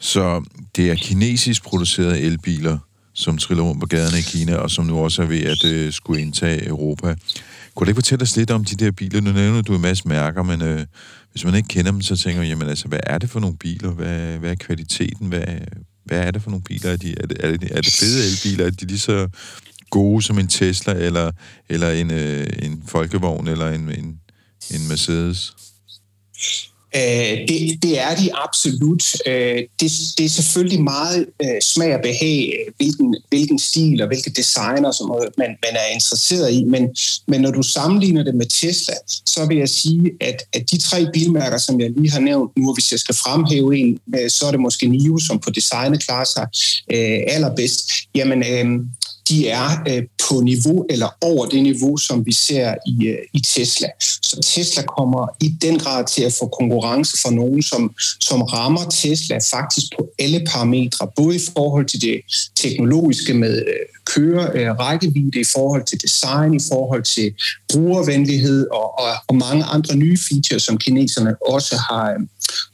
Så 0.00 0.44
det 0.76 0.90
er 0.90 0.94
kinesisk 0.94 1.62
producerede 1.62 2.20
elbiler, 2.20 2.78
som 3.14 3.38
triller 3.38 3.64
rundt 3.64 3.80
på 3.80 3.86
gaderne 3.86 4.18
i 4.18 4.22
Kina, 4.22 4.56
og 4.56 4.70
som 4.70 4.86
nu 4.86 4.98
også 4.98 5.22
er 5.22 5.26
ved 5.26 5.42
at 5.42 5.64
øh, 5.64 5.92
skulle 5.92 6.22
indtage 6.22 6.66
Europa. 6.66 7.14
Kunne 7.74 7.84
du 7.86 7.90
ikke 7.90 7.96
fortælle 7.96 8.22
os 8.22 8.36
lidt 8.36 8.50
om 8.50 8.64
de 8.64 8.74
der 8.84 8.90
biler? 8.90 9.20
Nu 9.20 9.32
nævner 9.32 9.62
du 9.62 9.74
en 9.74 9.80
masse 9.80 10.08
mærker, 10.08 10.42
men 10.42 10.62
øh, 10.62 10.86
hvis 11.32 11.44
man 11.44 11.54
ikke 11.54 11.68
kender 11.68 11.90
dem, 11.90 12.02
så 12.02 12.16
tænker 12.16 12.40
man, 12.40 12.48
jamen 12.48 12.68
altså, 12.68 12.88
hvad 12.88 13.00
er 13.02 13.18
det 13.18 13.30
for 13.30 13.40
nogle 13.40 13.56
biler? 13.56 13.90
Hvad, 13.90 14.38
hvad 14.38 14.50
er 14.50 14.54
kvaliteten? 14.54 15.28
Hvad, 15.28 15.44
hvad 16.04 16.18
er 16.18 16.30
det 16.30 16.42
for 16.42 16.50
nogle 16.50 16.64
biler? 16.64 16.90
Er, 16.90 16.96
de, 16.96 17.14
er, 17.20 17.26
det, 17.26 17.36
er, 17.44 17.56
det, 17.56 17.68
er 17.70 17.80
det 17.80 17.92
fede 17.92 18.26
elbiler? 18.26 18.66
Er 18.66 18.70
de 18.70 18.86
lige 18.86 18.98
så 18.98 19.28
gode 19.90 20.22
som 20.22 20.38
en 20.38 20.48
Tesla, 20.48 20.92
eller, 20.92 21.30
eller 21.68 21.90
en, 21.90 22.10
øh, 22.10 22.46
en 22.62 22.82
folkevogn, 22.86 23.48
eller 23.48 23.68
en, 23.68 23.80
en, 23.80 24.20
en 24.70 24.88
Mercedes? 24.88 25.54
Øh, 26.96 27.48
det, 27.48 27.82
det 27.82 28.00
er 28.00 28.14
de 28.16 28.34
absolut. 28.34 29.04
Øh, 29.26 29.58
det, 29.80 29.92
det 30.18 30.24
er 30.24 30.28
selvfølgelig 30.28 30.82
meget 30.82 31.26
øh, 31.42 31.60
smag 31.62 31.94
og 31.94 32.00
behag, 32.02 32.52
hvilken, 32.76 33.16
hvilken 33.28 33.58
stil 33.58 34.02
og 34.02 34.08
hvilke 34.08 34.30
designer, 34.30 34.92
som 34.92 35.10
man, 35.38 35.48
man 35.48 35.74
er 35.74 35.94
interesseret 35.94 36.52
i. 36.52 36.64
Men, 36.64 36.96
men 37.26 37.40
når 37.40 37.50
du 37.50 37.62
sammenligner 37.62 38.22
det 38.22 38.34
med 38.34 38.46
Tesla, 38.46 38.94
så 39.26 39.46
vil 39.46 39.56
jeg 39.56 39.68
sige, 39.68 40.10
at, 40.20 40.42
at 40.52 40.70
de 40.70 40.78
tre 40.78 41.06
bilmærker, 41.12 41.58
som 41.58 41.80
jeg 41.80 41.90
lige 41.90 42.10
har 42.10 42.20
nævnt 42.20 42.56
nu, 42.56 42.74
hvis 42.74 42.92
jeg 42.92 43.00
skal 43.00 43.14
fremhæve 43.14 43.76
en, 43.78 43.98
øh, 44.18 44.30
så 44.30 44.46
er 44.46 44.50
det 44.50 44.60
måske 44.60 44.86
NIO, 44.86 45.18
som 45.18 45.38
på 45.38 45.50
designet 45.50 46.06
klarer 46.06 46.24
sig 46.24 46.46
øh, 46.92 47.34
allerbedst. 47.34 47.92
Jamen, 48.14 48.38
øh, 48.38 48.86
de 49.28 49.48
er 49.48 49.68
øh, 49.88 50.02
på 50.28 50.40
niveau 50.40 50.86
eller 50.90 51.08
over 51.20 51.46
det 51.46 51.62
niveau, 51.62 51.96
som 51.96 52.26
vi 52.26 52.32
ser 52.32 52.74
i, 52.86 53.06
øh, 53.06 53.18
i 53.32 53.40
Tesla. 53.40 53.88
Så 54.00 54.40
Tesla 54.42 54.82
kommer 54.82 55.28
i 55.40 55.48
den 55.48 55.78
grad 55.78 56.04
til 56.06 56.22
at 56.22 56.32
få 56.32 56.46
konkurrence 56.46 57.18
fra 57.22 57.30
nogen, 57.30 57.62
som, 57.62 57.94
som 58.20 58.42
rammer 58.42 58.84
Tesla 58.90 59.38
faktisk 59.50 59.86
på 59.98 60.10
alle 60.18 60.46
parametre, 60.52 61.08
både 61.16 61.36
i 61.36 61.40
forhold 61.56 61.86
til 61.86 62.00
det 62.02 62.20
teknologiske 62.56 63.34
med 63.34 63.56
øh, 63.58 63.97
køre 64.14 64.50
øh, 64.54 64.70
rækkevidde, 64.78 65.40
i 65.40 65.44
forhold 65.56 65.84
til 65.84 66.02
design, 66.02 66.54
i 66.54 66.64
forhold 66.72 67.02
til 67.02 67.34
brugervenlighed 67.72 68.66
og, 68.70 68.98
og, 68.98 69.10
og 69.28 69.34
mange 69.36 69.64
andre 69.64 69.96
nye 69.96 70.18
features, 70.28 70.62
som 70.62 70.78
kineserne 70.78 71.34
også 71.42 71.76
har, 71.76 72.10
øh, 72.10 72.20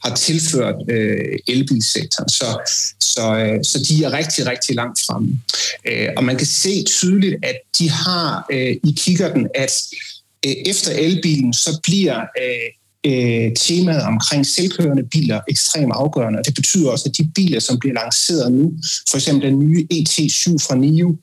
har 0.03 0.15
tilført 0.15 0.75
øh, 0.89 1.39
elbilsektoren. 1.47 2.29
Så, 2.29 2.49
så, 2.99 3.35
øh, 3.35 3.63
så 3.63 3.85
de 3.89 4.03
er 4.03 4.11
rigtig, 4.13 4.47
rigtig 4.47 4.75
langt 4.75 4.99
fremme. 5.05 5.39
Øh, 5.87 6.09
og 6.17 6.23
man 6.23 6.37
kan 6.37 6.47
se 6.47 6.83
tydeligt, 6.83 7.35
at 7.43 7.57
de 7.79 7.89
har 7.89 8.45
øh, 8.51 8.75
i 8.83 8.95
kikkerten, 8.97 9.47
at 9.55 9.73
øh, 10.45 10.51
efter 10.65 10.91
elbilen, 10.91 11.53
så 11.53 11.79
bliver 11.83 12.19
øh, 12.19 12.84
øh, 13.05 13.51
temaet 13.55 14.03
omkring 14.03 14.45
selvkørende 14.45 15.03
biler 15.03 15.41
ekstremt 15.49 15.91
afgørende. 15.95 16.39
Og 16.39 16.45
det 16.45 16.55
betyder 16.55 16.91
også, 16.91 17.09
at 17.09 17.17
de 17.17 17.31
biler, 17.35 17.59
som 17.59 17.79
bliver 17.79 17.93
lanceret 17.93 18.51
nu, 18.51 18.73
for 19.09 19.17
eksempel 19.17 19.49
den 19.49 19.59
nye 19.59 19.87
ET7 19.93 20.55
fra 20.67 20.75
NIO, 20.75 21.15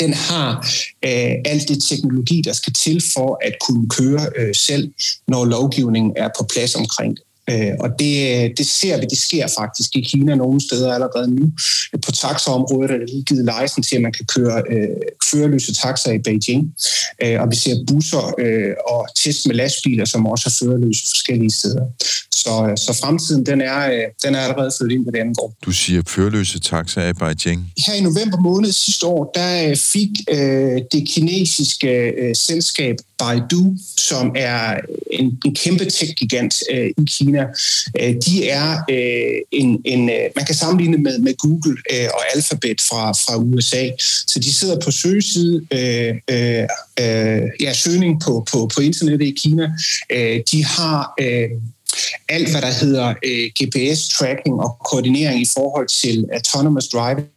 den 0.00 0.12
har 0.12 0.68
øh, 1.04 1.34
alt 1.44 1.68
det 1.68 1.82
teknologi, 1.82 2.42
der 2.44 2.52
skal 2.52 2.72
til 2.72 3.02
for 3.14 3.38
at 3.42 3.54
kunne 3.66 3.88
køre 3.88 4.26
øh, 4.36 4.54
selv, 4.54 4.92
når 5.28 5.44
lovgivningen 5.44 6.12
er 6.16 6.28
på 6.38 6.46
plads 6.52 6.74
omkring 6.74 7.16
det. 7.16 7.25
Øh, 7.50 7.72
og 7.80 7.88
det, 7.98 8.52
det 8.58 8.66
ser 8.66 9.00
vi, 9.00 9.06
det 9.10 9.18
sker 9.18 9.46
faktisk 9.58 9.96
i 9.96 10.00
Kina 10.00 10.34
nogle 10.34 10.60
steder 10.60 10.92
allerede 10.92 11.34
nu. 11.34 11.52
På 12.04 12.12
taxaområdet 12.12 12.90
er 12.90 12.98
der 12.98 13.06
lige 13.06 13.22
givet 13.22 13.50
license 13.60 13.90
til, 13.90 13.96
at 13.96 14.02
man 14.02 14.12
kan 14.12 14.26
køre 14.26 14.62
øh, 14.70 14.88
førerløse 15.30 15.74
taxaer 15.74 16.14
i 16.14 16.18
Beijing. 16.18 16.74
Øh, 17.22 17.40
og 17.40 17.50
vi 17.50 17.56
ser 17.56 17.74
busser 17.86 18.34
øh, 18.38 18.74
og 18.88 19.06
test 19.16 19.46
med 19.46 19.54
lastbiler, 19.54 20.04
som 20.04 20.26
også 20.26 20.44
er 20.46 20.64
førerløse 20.64 21.02
forskellige 21.08 21.50
steder. 21.50 21.86
Så, 22.32 22.82
så 22.86 22.98
fremtiden, 23.02 23.46
den 23.46 23.60
er, 23.60 23.90
øh, 23.92 24.02
den 24.24 24.34
er 24.34 24.40
allerede 24.40 24.70
flyttet 24.78 24.94
ind, 24.96 25.04
hvad 25.04 25.12
det 25.12 25.18
angår. 25.18 25.54
Du 25.64 25.72
siger 25.72 26.02
førerløse 26.08 26.58
taxaer 26.60 27.08
i 27.08 27.12
Beijing. 27.12 27.72
Her 27.86 27.94
i 27.94 28.00
november 28.00 28.40
måned 28.40 28.72
sidste 28.72 29.06
år, 29.06 29.30
der 29.34 29.70
øh, 29.70 29.76
fik 29.76 30.10
øh, 30.30 30.82
det 30.92 31.08
kinesiske 31.08 31.88
øh, 32.22 32.36
selskab 32.36 32.96
Baidu, 33.18 33.74
som 33.96 34.32
er 34.36 34.80
en, 35.10 35.38
en 35.44 35.54
kæmpe 35.54 35.84
tech-gigant 35.84 36.54
øh, 36.72 36.86
i 36.86 37.04
Kina. 37.06 37.35
Øh, 38.00 38.14
de 38.26 38.48
er 38.48 38.78
øh, 38.90 39.38
en, 39.52 39.80
en, 39.84 40.10
øh, 40.10 40.26
man 40.36 40.44
kan 40.44 40.54
sammenligne 40.54 40.98
med, 40.98 41.18
med 41.18 41.34
Google 41.36 41.76
øh, 41.92 42.08
og 42.14 42.20
Alphabet 42.34 42.80
fra, 42.80 43.12
fra 43.12 43.36
USA. 43.36 43.88
Så 44.26 44.38
de 44.38 44.54
sidder 44.54 44.80
på 44.80 44.90
søgeside, 44.90 45.66
øh, 45.72 46.14
øh, 46.30 46.64
øh 47.00 47.42
ja, 47.60 47.72
søgning 47.72 48.20
på, 48.20 48.46
på, 48.52 48.70
på 48.74 48.80
internettet 48.80 49.26
i 49.26 49.34
Kina. 49.42 49.72
Øh, 50.10 50.40
de 50.52 50.64
har 50.64 51.14
øh, 51.20 51.48
alt, 52.28 52.50
hvad 52.50 52.62
der 52.62 52.72
hedder 52.84 53.14
øh, 53.24 53.50
GPS-tracking 53.58 54.54
og 54.64 54.78
koordinering 54.90 55.42
i 55.42 55.46
forhold 55.56 55.88
til 55.88 56.26
autonomous 56.32 56.88
driving 56.88 57.28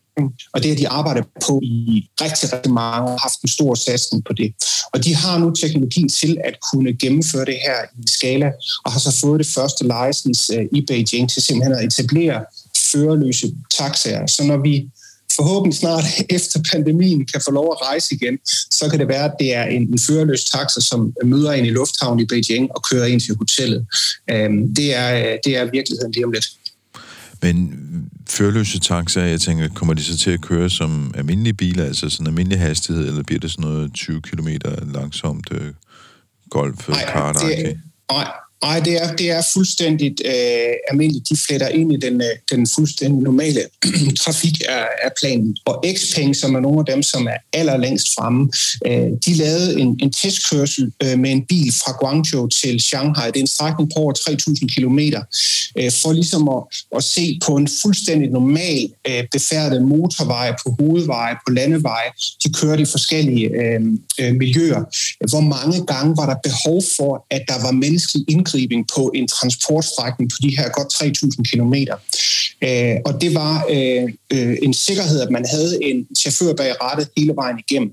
og 0.54 0.64
det 0.64 0.70
har 0.72 0.78
de 0.78 0.88
arbejdet 0.88 1.24
på 1.46 1.60
i 1.64 2.08
rigtig, 2.22 2.54
rigtig 2.54 2.72
mange 2.72 3.12
og 3.12 3.20
haft 3.20 3.42
en 3.44 3.50
stor 3.50 3.76
satsning 3.76 4.26
på 4.26 4.34
det. 4.34 4.54
Og 4.94 5.04
de 5.06 5.16
har 5.16 5.38
nu 5.38 5.52
teknologien 5.52 6.10
til 6.10 6.38
at 6.44 6.56
kunne 6.72 6.98
gennemføre 6.98 7.46
det 7.46 7.58
her 7.66 7.78
i 8.04 8.08
skala, 8.08 8.52
og 8.86 8.92
har 8.92 9.00
så 9.00 9.20
fået 9.22 9.40
det 9.40 9.48
første 9.48 9.84
license 9.84 10.54
øh, 10.54 10.66
i 10.72 10.82
Beijing 10.88 11.30
til 11.30 11.42
simpelthen 11.42 11.76
at 11.76 11.86
etablere 11.86 12.46
førerløse 12.92 13.48
taxaer. 13.78 14.28
Så 14.28 14.44
når 14.44 14.58
vi 14.58 14.90
forhåbentlig 15.36 15.78
snart 15.80 16.04
efter 16.38 16.60
pandemien 16.72 17.26
kan 17.26 17.42
få 17.46 17.52
lov 17.52 17.68
at 17.76 17.88
rejse 17.88 18.16
igen, 18.16 18.38
så 18.72 18.90
kan 18.90 19.00
det 19.00 19.08
være, 19.08 19.26
at 19.26 19.36
det 19.40 19.56
er 19.56 19.64
en, 19.64 19.82
en 19.82 20.00
førerløs 20.00 20.46
taxa, 20.46 20.82
som 20.82 21.14
møder 21.24 21.52
en 21.52 21.66
i 21.66 21.70
lufthavnen 21.70 22.20
i 22.20 22.26
Beijing 22.26 22.72
og 22.76 22.84
kører 22.90 23.06
ind 23.06 23.22
til 23.22 23.36
hotellet. 23.36 23.86
Øhm, 24.32 24.76
det, 24.76 24.96
er, 24.96 25.10
øh, 25.20 25.38
det 25.46 25.58
er 25.58 25.72
virkeligheden 25.72 26.12
lige 26.12 26.26
om 26.26 26.32
lidt. 26.32 26.48
Men 27.41 27.79
førløse 28.29 28.79
taxaer, 28.79 29.25
jeg 29.25 29.41
tænker, 29.41 29.67
kommer 29.67 29.93
de 29.93 30.03
så 30.03 30.17
til 30.17 30.31
at 30.31 30.41
køre 30.41 30.69
som 30.69 31.13
almindelige 31.15 31.53
biler, 31.53 31.86
altså 31.86 32.10
sådan 32.10 32.27
almindelig 32.27 32.60
hastighed, 32.60 33.08
eller 33.08 33.24
bliver 33.24 33.39
det 33.39 33.51
sådan 33.51 33.65
noget 33.69 33.93
20 33.93 34.22
km 34.22 34.48
langsomt 34.93 35.48
øh, 35.51 35.74
golf 36.50 36.89
Nej, 36.89 37.05
Nej, 38.12 38.31
det 38.62 39.04
er, 39.04 39.16
det 39.16 39.32
er 39.32 39.42
fuldstændigt 39.54 40.22
øh, 40.25 40.74
almindeligt. 40.89 41.30
De 41.30 41.38
fletter 41.38 41.68
ind 41.68 41.94
i 41.94 41.98
den, 41.98 42.22
øh, 42.22 42.28
den 42.51 42.68
fuldstændig 42.68 43.24
normale 43.24 43.62
trafik 44.24 44.62
af, 44.70 44.86
af 45.04 45.12
planen. 45.20 45.58
Og 45.66 45.86
Xpeng, 45.98 46.36
som 46.36 46.56
er 46.56 46.60
nogle 46.60 46.80
af 46.80 46.86
dem, 46.86 47.04
som 47.04 47.28
er 47.28 47.38
allerlængst 47.54 48.08
fremme, 48.16 48.51
øh, 48.86 49.12
de 49.25 49.34
lavede 49.34 49.80
en, 49.80 50.00
en 50.01 50.12
testkørsel 50.12 50.92
øh, 51.04 51.20
med 51.20 51.32
en 51.32 51.46
bil 51.46 51.74
fra 51.74 51.92
Guangzhou 52.00 52.48
til 52.48 52.80
Shanghai. 52.80 53.28
Det 53.28 53.36
er 53.36 53.42
en 53.42 53.48
strækning 53.48 53.92
på 53.96 54.00
over 54.00 54.13
3.000 54.13 54.68
km, 54.75 55.00
øh, 55.78 55.92
for 56.01 56.12
ligesom 56.13 56.50
at, 56.50 56.63
at 56.96 57.04
se 57.04 57.39
på 57.46 57.56
en 57.56 57.68
fuldstændig 57.82 58.30
normal 58.30 58.89
øh, 59.08 59.24
befærdet 59.32 59.82
motorvej, 59.82 60.56
på 60.63 60.75
hovedveje, 60.80 61.36
på 61.48 61.54
landeveje. 61.54 62.10
De 62.44 62.54
kørte 62.54 62.82
i 62.82 62.86
forskellige 62.86 63.50
øh, 63.50 63.82
øh, 64.20 64.36
miljøer. 64.36 64.84
Hvor 65.30 65.42
mange 65.42 65.86
gange 65.86 66.18
var 66.18 66.25
der 66.25 66.36
behov 66.44 66.84
for, 66.98 67.25
at 67.30 67.42
der 67.48 67.62
var 67.62 67.72
menneskelig 67.72 68.25
indgriben 68.30 68.49
indgribning 68.58 68.88
på 68.96 69.12
en 69.15 69.27
transportstrækning 69.27 70.29
på 70.29 70.38
de 70.41 70.58
her 70.58 70.70
godt 70.70 70.94
3.000 70.94 71.44
km. 71.51 71.74
Øh, 72.63 72.96
og 73.06 73.22
det 73.22 73.36
var 73.36 73.65
øh, 73.70 74.03
øh, 74.34 74.58
en 74.62 74.74
sikkerhed, 74.74 75.22
at 75.22 75.32
man 75.32 75.46
havde 75.53 75.84
en 75.84 76.08
chauffør 76.18 76.53
bag 76.53 76.82
rattet 76.82 77.10
hele 77.18 77.34
vejen 77.36 77.60
igennem. 77.60 77.91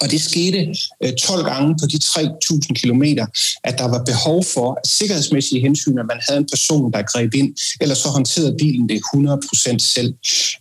Og 0.00 0.10
det 0.10 0.20
skete 0.20 0.74
øh, 1.02 1.12
12 1.12 1.44
gange 1.44 1.74
på 1.80 1.86
de 1.86 1.96
3.000 1.96 2.72
kilometer, 2.74 3.26
at 3.64 3.78
der 3.78 3.88
var 3.88 4.04
behov 4.04 4.44
for 4.44 4.80
sikkerhedsmæssige 4.86 5.60
hensyn, 5.60 5.98
at 5.98 6.06
man 6.08 6.20
havde 6.28 6.38
en 6.38 6.46
person, 6.52 6.92
der 6.92 7.02
greb 7.02 7.34
ind, 7.34 7.54
eller 7.80 7.94
så 7.94 8.08
håndterede 8.08 8.56
bilen 8.58 8.88
det 8.88 9.00
100% 9.14 9.78
selv. 9.78 10.14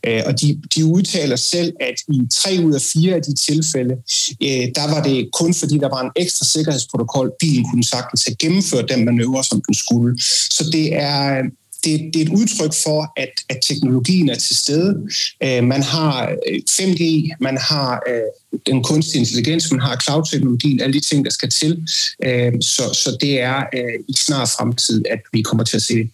Øh, 0.07 0.21
og 0.25 0.41
de, 0.41 0.61
de 0.75 0.85
udtaler 0.85 1.35
selv, 1.35 1.73
at 1.79 1.95
i 2.07 2.19
tre 2.31 2.59
ud 2.63 2.73
af 2.73 2.81
fire 2.81 3.15
af 3.15 3.21
de 3.21 3.33
tilfælde, 3.35 3.95
øh, 4.43 4.65
der 4.75 4.87
var 4.93 5.03
det 5.03 5.29
kun 5.33 5.53
fordi, 5.53 5.77
der 5.77 5.89
var 5.89 6.01
en 6.01 6.11
ekstra 6.15 6.45
sikkerhedsprotokol, 6.45 7.31
bilen 7.39 7.65
kunne 7.69 7.83
sagtens 7.83 8.25
have 8.25 8.35
gennemført 8.35 8.89
den 8.89 9.05
manøvre, 9.05 9.43
som 9.43 9.61
den 9.67 9.73
skulle. 9.73 10.21
Så 10.49 10.69
det 10.73 10.95
er, 10.95 11.41
det, 11.85 12.13
det 12.13 12.21
er 12.21 12.25
et 12.25 12.31
udtryk 12.39 12.73
for, 12.83 13.13
at, 13.17 13.31
at 13.49 13.57
teknologien 13.61 14.29
er 14.29 14.35
til 14.35 14.55
stede. 14.55 15.07
Øh, 15.43 15.63
man 15.63 15.83
har 15.83 16.35
øh, 16.49 16.61
5G, 16.69 17.03
man 17.39 17.57
har 17.57 18.01
øh, 18.09 18.59
den 18.65 18.83
kunstige 18.83 19.19
intelligens, 19.19 19.71
man 19.71 19.81
har 19.81 19.95
cloud-teknologien, 20.03 20.81
alle 20.81 20.93
de 20.93 20.99
ting, 20.99 21.25
der 21.25 21.31
skal 21.31 21.49
til. 21.49 21.87
Øh, 22.25 22.53
så, 22.61 22.83
så 22.93 23.17
det 23.21 23.41
er 23.41 23.57
øh, 23.73 23.99
i 24.07 24.13
snart 24.13 24.49
fremtid, 24.49 25.03
at 25.11 25.19
vi 25.33 25.41
kommer 25.41 25.63
til 25.63 25.75
at 25.77 25.83
se 25.83 25.93
det. 25.93 26.09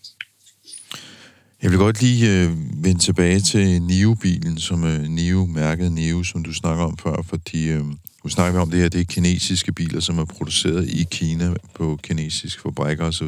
Jeg 1.61 1.71
vil 1.71 1.79
godt 1.79 2.01
lige 2.01 2.29
øh, 2.29 2.49
vende 2.83 3.01
tilbage 3.01 3.39
til 3.39 3.81
NIO-bilen, 3.81 4.59
som 4.59 4.83
øh, 4.83 5.03
NIO, 5.03 5.45
mærket 5.45 5.91
NIO, 5.91 6.23
som 6.23 6.43
du 6.43 6.53
snakker 6.53 6.83
om 6.83 6.97
før, 6.97 7.25
fordi 7.29 7.67
øh, 7.67 7.83
nu 8.23 8.29
snakker 8.29 8.53
vi 8.53 8.61
om 8.61 8.71
det 8.71 8.79
her, 8.79 8.89
det 8.89 9.01
er 9.01 9.05
kinesiske 9.05 9.71
biler, 9.73 9.99
som 9.99 10.19
er 10.19 10.25
produceret 10.25 10.89
i 10.89 11.07
Kina 11.11 11.53
på 11.75 11.99
kinesiske 12.03 12.61
fabrikker 12.61 13.05
osv. 13.05 13.27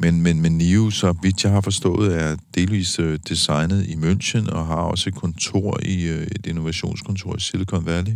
Men, 0.00 0.22
men, 0.22 0.40
men 0.40 0.52
NIO, 0.52 0.90
så 0.90 1.14
vidt 1.22 1.44
jeg 1.44 1.52
har 1.52 1.60
forstået, 1.60 2.16
er 2.16 2.36
delvis 2.54 2.98
øh, 2.98 3.18
designet 3.28 3.86
i 3.86 3.94
München 3.94 4.52
og 4.52 4.66
har 4.66 4.82
også 4.92 5.08
et 5.08 5.14
kontor 5.14 5.80
i 5.82 6.02
øh, 6.02 6.26
et 6.26 6.46
innovationskontor 6.46 7.36
i 7.36 7.40
Silicon 7.40 7.86
Valley. 7.86 8.12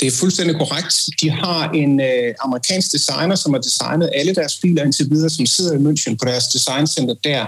Det 0.00 0.06
er 0.08 0.16
fuldstændig 0.20 0.56
korrekt. 0.56 1.08
De 1.20 1.30
har 1.30 1.70
en 1.70 2.00
øh, 2.00 2.34
amerikansk 2.40 2.92
designer, 2.92 3.34
som 3.34 3.52
har 3.52 3.60
designet 3.60 4.10
alle 4.14 4.34
deres 4.34 4.58
biler 4.62 4.84
indtil 4.84 5.10
videre, 5.10 5.30
som 5.30 5.46
sidder 5.46 5.74
i 5.74 5.82
München 5.86 6.16
på 6.16 6.24
deres 6.24 6.46
designcenter 6.46 7.14
der. 7.24 7.46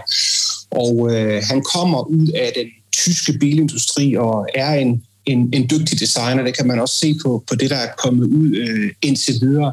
Og 0.71 1.15
øh, 1.15 1.43
han 1.51 1.63
kommer 1.75 2.01
ud 2.03 2.29
af 2.29 2.53
den 2.57 2.67
tyske 2.93 3.33
bilindustri 3.33 4.17
og 4.17 4.47
er 4.55 4.75
en 4.75 5.03
en, 5.27 5.51
en 5.53 5.71
dygtig 5.71 6.01
designer. 6.01 6.43
Det 6.43 6.57
kan 6.57 6.67
man 6.67 6.81
også 6.81 6.97
se 6.97 7.15
på, 7.25 7.45
på 7.49 7.55
det, 7.55 7.71
der 7.71 7.77
er 7.77 7.89
kommet 7.99 8.27
ud 8.27 8.57
øh, 8.57 8.91
indtil 9.03 9.35
videre. 9.41 9.73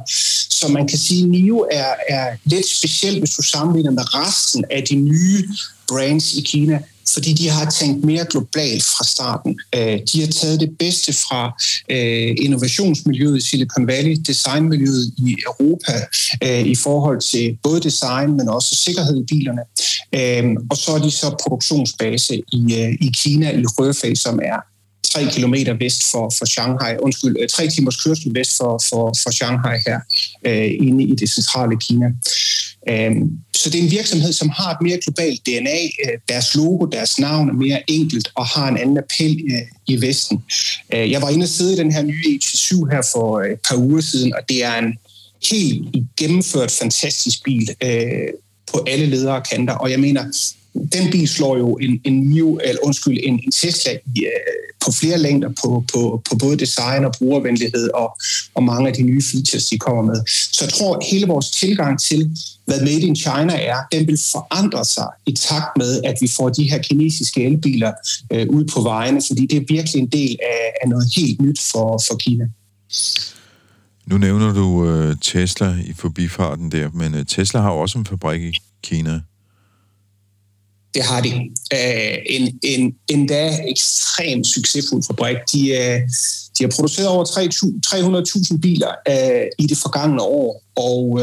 Så 0.50 0.68
man 0.68 0.88
kan 0.88 0.98
sige, 0.98 1.24
at 1.24 1.30
NIO 1.30 1.68
er, 1.72 1.94
er 2.10 2.26
lidt 2.44 2.68
speciel, 2.68 3.20
hvis 3.20 3.36
du 3.36 3.42
sammenligner 3.42 3.92
med 3.92 4.16
resten 4.16 4.66
af 4.72 4.84
de 4.90 4.96
nye 4.96 5.44
brands 5.88 6.34
i 6.34 6.42
Kina, 6.42 6.80
fordi 7.14 7.34
de 7.34 7.50
har 7.50 7.70
tænkt 7.70 8.06
mere 8.06 8.26
globalt 8.30 8.84
fra 8.84 9.04
starten. 9.04 9.60
Øh, 9.76 10.00
de 10.14 10.22
har 10.22 10.28
taget 10.28 10.60
det 10.60 10.78
bedste 10.80 11.14
fra 11.14 11.64
øh, 11.90 12.36
innovationsmiljøet 12.42 13.38
i 13.38 13.48
Silicon 13.48 13.88
Valley, 13.88 14.16
designmiljøet 14.28 15.14
i 15.18 15.36
Europa, 15.46 15.94
øh, 16.44 16.68
i 16.68 16.76
forhold 16.76 17.22
til 17.22 17.58
både 17.64 17.80
design, 17.82 18.38
men 18.38 18.50
også 18.50 18.76
sikkerhed 18.76 19.18
i 19.18 19.26
bilerne. 19.28 19.62
Og 20.72 20.78
så 20.78 20.92
er 20.92 21.00
de 21.00 21.12
så 21.12 21.36
produktionsbase 21.44 22.42
i, 23.02 23.12
Kina, 23.24 23.52
i 23.52 23.64
Røfag, 23.66 24.18
som 24.18 24.40
er 24.44 24.60
tre 25.10 25.26
kilometer 25.32 25.74
vest 25.74 26.12
for, 26.12 26.32
for 26.38 26.46
Shanghai, 26.46 26.98
undskyld, 27.00 27.36
øh, 27.40 27.50
3 27.50 27.68
timers 27.68 28.04
kørsel 28.04 28.36
vest 28.36 28.58
for, 28.58 28.82
for, 28.90 29.14
for 29.24 29.32
Shanghai 29.32 29.78
her, 29.88 30.00
øh, 30.46 30.88
inde 30.88 31.04
i 31.04 31.16
det 31.16 31.30
centrale 31.30 31.78
Kina. 31.80 32.06
Øh, 32.90 33.12
så 33.56 33.70
det 33.70 33.80
er 33.80 33.84
en 33.84 33.92
virksomhed, 33.92 34.34
som 34.34 34.50
har 34.50 34.72
et 34.72 34.82
mere 34.82 35.00
globalt 35.04 35.46
DNA. 35.46 35.80
Øh, 36.06 36.20
deres 36.30 36.56
logo, 36.56 36.86
deres 36.86 37.20
navn 37.20 37.50
er 37.50 37.54
mere 37.54 37.82
enkelt 37.88 38.32
og 38.36 38.46
har 38.46 38.68
en 38.68 38.78
anden 38.78 38.98
appel 38.98 39.42
øh, 39.52 39.62
i 39.88 40.02
Vesten. 40.02 40.44
Jeg 40.92 41.22
var 41.22 41.30
inde 41.30 41.44
og 41.44 41.50
sidde 41.50 41.74
i 41.74 41.78
den 41.78 41.92
her 41.92 42.02
nye 42.02 42.40
ET7 42.44 42.92
her 42.92 43.02
for 43.14 43.42
et 43.42 43.60
par 43.70 43.76
uger 43.76 44.02
siden, 44.02 44.34
og 44.34 44.40
det 44.50 44.64
er 44.64 44.76
en 44.76 44.94
helt 45.52 45.96
gennemført 46.18 46.72
fantastisk 46.72 47.44
bil 47.44 47.70
på 48.72 48.84
alle 48.88 49.06
ledere 49.06 49.36
og 49.36 49.44
kanter. 49.44 49.74
Og 49.74 49.92
jeg 49.92 50.00
mener, 50.00 50.24
den 50.74 51.12
bil 51.12 51.28
slår 51.28 51.58
jo 51.58 51.74
en, 51.76 52.02
en, 52.04 52.30
new, 52.30 52.58
eller 52.58 52.80
undskyld, 52.84 53.18
en, 53.24 53.40
en 53.44 53.52
Tesla 53.52 53.92
i, 53.92 54.20
øh, 54.20 54.76
på 54.86 54.92
flere 54.92 55.18
længder 55.18 55.50
på, 55.62 55.84
på, 55.94 56.22
på 56.30 56.36
både 56.36 56.58
design 56.58 57.06
og 57.06 57.14
brugervenlighed 57.18 57.90
og, 57.94 58.18
og 58.54 58.64
mange 58.64 58.88
af 58.88 58.94
de 58.94 59.02
nye 59.02 59.22
features, 59.32 59.66
de 59.66 59.78
kommer 59.78 60.04
med. 60.04 60.22
Så 60.28 60.66
jeg 60.66 60.74
tror, 60.74 60.96
at 60.96 61.06
hele 61.12 61.28
vores 61.28 61.52
tilgang 61.52 62.00
til, 62.00 62.38
hvad 62.66 62.82
Made 62.82 63.02
in 63.02 63.16
China 63.16 63.54
er, 63.54 63.76
den 63.92 64.08
vil 64.08 64.20
forandre 64.32 64.86
sig 64.86 65.08
i 65.26 65.32
takt 65.32 65.78
med, 65.78 66.02
at 66.04 66.16
vi 66.22 66.28
får 66.38 66.50
de 66.50 66.70
her 66.70 66.82
kinesiske 66.82 67.46
elbiler 67.46 67.92
øh, 68.34 68.48
ud 68.50 68.66
på 68.74 68.82
vejene, 68.82 69.22
fordi 69.28 69.46
det 69.46 69.58
er 69.58 69.66
virkelig 69.68 70.00
en 70.00 70.08
del 70.08 70.38
af, 70.42 70.74
af 70.82 70.90
noget 70.90 71.08
helt 71.16 71.42
nyt 71.42 71.60
for, 71.72 72.04
for 72.08 72.16
Kina. 72.16 72.50
Nu 74.06 74.18
nævner 74.18 74.54
du 74.54 74.90
øh, 74.90 75.16
Tesla 75.22 75.78
i 75.86 75.94
forbifarten 75.94 76.72
der, 76.72 76.90
men 76.94 77.16
øh, 77.16 77.26
Tesla 77.26 77.60
har 77.60 77.70
også 77.70 77.98
en 77.98 78.06
fabrik 78.06 78.42
i 78.42 78.58
Kina. 78.84 79.22
Det 80.94 81.04
har 81.04 81.22
de. 81.22 81.30
Uh, 81.74 82.18
en, 82.26 82.60
en 82.64 82.96
endda 83.08 83.60
ekstremt 83.68 84.48
succesfuld 84.48 85.04
fabrik. 85.08 85.38
De, 85.52 85.70
øh, 85.70 86.00
de 86.58 86.64
har 86.64 86.72
produceret 86.76 87.10
over 87.10 87.26
300.000 88.54 88.60
biler 88.60 88.92
øh, 89.10 89.48
i 89.60 89.68
det 89.68 89.78
forgangne 89.78 90.22
år, 90.22 90.64
og 90.76 91.22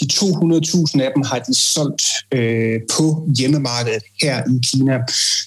de 0.00 0.04
200.000 0.12 1.00
af 1.00 1.10
dem 1.14 1.22
har 1.22 1.38
de 1.38 1.54
solgt 1.54 2.02
på 2.92 3.28
hjemmemarkedet 3.38 4.02
her 4.22 4.42
i 4.42 4.60
Kina. 4.66 4.98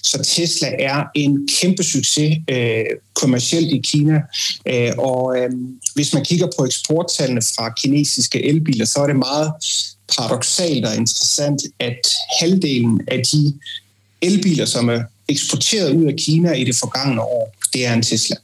Så 0.02 0.22
Tesla 0.22 0.68
er 0.78 1.04
en 1.14 1.48
kæmpe 1.60 1.82
succes 1.82 2.36
kommercielt 3.14 3.72
i 3.72 3.80
Kina. 3.84 4.20
Og 4.98 5.36
hvis 5.94 6.14
man 6.14 6.24
kigger 6.24 6.48
på 6.58 6.64
eksporttallene 6.64 7.42
fra 7.42 7.72
kinesiske 7.82 8.44
elbiler, 8.44 8.84
så 8.84 9.00
er 9.00 9.06
det 9.06 9.16
meget 9.16 9.52
paradoxalt 10.16 10.86
og 10.86 10.96
interessant, 10.96 11.62
at 11.78 12.00
halvdelen 12.40 13.00
af 13.08 13.22
de 13.32 13.54
elbiler, 14.22 14.64
som 14.64 14.88
er 14.88 15.02
eksporteret 15.28 15.96
ud 15.96 16.04
af 16.04 16.14
Kina 16.16 16.52
i 16.52 16.64
det 16.64 16.76
forgangne 16.76 17.22
år, 17.22 17.54
det 17.72 17.86
er 17.86 17.94
en 17.94 18.02
Tesla. 18.02 18.36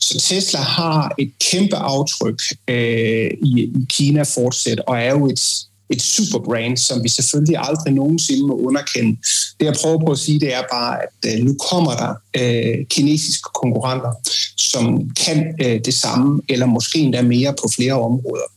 Så 0.00 0.18
Tesla 0.28 0.60
har 0.60 1.14
et 1.18 1.32
kæmpe 1.50 1.76
aftryk 1.76 2.40
øh, 2.68 3.30
i, 3.42 3.60
i 3.62 3.86
Kina 3.88 4.22
fortsat, 4.22 4.80
og 4.86 4.98
er 4.98 5.10
jo 5.10 5.26
et, 5.26 5.40
et 5.90 6.02
superbrand, 6.02 6.76
som 6.76 7.02
vi 7.04 7.08
selvfølgelig 7.08 7.56
aldrig 7.58 7.92
nogensinde 7.94 8.46
må 8.46 8.56
underkende. 8.56 9.16
Det 9.60 9.66
jeg 9.66 9.74
prøver 9.82 9.98
på 10.06 10.12
at 10.12 10.18
sige, 10.18 10.40
det 10.40 10.54
er 10.54 10.62
bare, 10.72 10.98
at 11.02 11.38
øh, 11.38 11.44
nu 11.44 11.56
kommer 11.70 11.92
der 11.96 12.14
øh, 12.40 12.86
kinesiske 12.86 13.48
konkurrenter, 13.54 14.12
som 14.56 15.10
kan 15.10 15.54
øh, 15.64 15.80
det 15.84 15.94
samme, 15.94 16.42
eller 16.48 16.66
måske 16.66 16.98
endda 16.98 17.22
mere 17.22 17.54
på 17.62 17.68
flere 17.76 17.92
områder. 17.92 18.48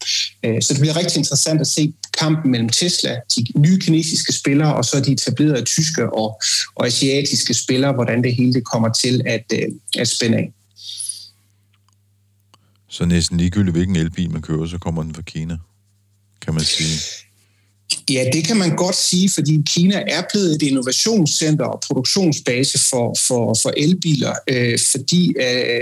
Øh, 0.43 0.62
så 0.62 0.73
det 0.73 0.82
bliver 0.82 0.97
rigtig 0.97 1.17
interessant 1.17 1.62
at 1.62 1.67
se 1.67 1.93
kampen 2.17 2.51
mellem 2.51 2.69
Tesla, 2.69 3.15
de 3.36 3.45
nye 3.56 3.80
kinesiske 3.80 4.34
spillere, 4.34 4.75
og 4.75 4.86
så 4.86 4.99
de 4.99 5.12
etablerede 5.12 5.65
tyske 5.65 6.13
og, 6.13 6.41
og 6.75 6.86
asiatiske 6.86 7.54
spillere, 7.54 7.93
hvordan 7.93 8.23
det 8.23 8.36
hele 8.36 8.62
kommer 8.62 8.89
til 8.93 9.21
at, 9.25 9.45
øh, 9.54 9.67
at 9.97 10.08
spænde 10.08 10.38
af. 10.38 10.54
Så 12.89 13.06
næsten 13.06 13.38
ligegyldigt, 13.38 13.75
hvilken 13.75 13.95
elbil 13.95 14.32
man 14.32 14.41
kører, 14.41 14.67
så 14.67 14.78
kommer 14.78 15.04
den 15.04 15.15
fra 15.15 15.21
Kina, 15.21 15.58
kan 16.41 16.54
man 16.54 16.63
sige. 16.63 17.26
Ja, 18.10 18.30
det 18.34 18.43
kan 18.47 18.58
man 18.58 18.76
godt 18.76 18.95
sige, 18.95 19.30
fordi 19.34 19.63
Kina 19.65 20.04
er 20.08 20.23
blevet 20.32 20.52
et 20.56 20.62
innovationscenter 20.62 21.65
og 21.65 21.82
produktionsbase 21.88 22.80
for, 22.89 23.15
for, 23.28 23.54
for 23.62 23.73
elbiler, 23.78 24.34
øh, 24.47 24.80
fordi 24.91 25.34
øh, 25.39 25.82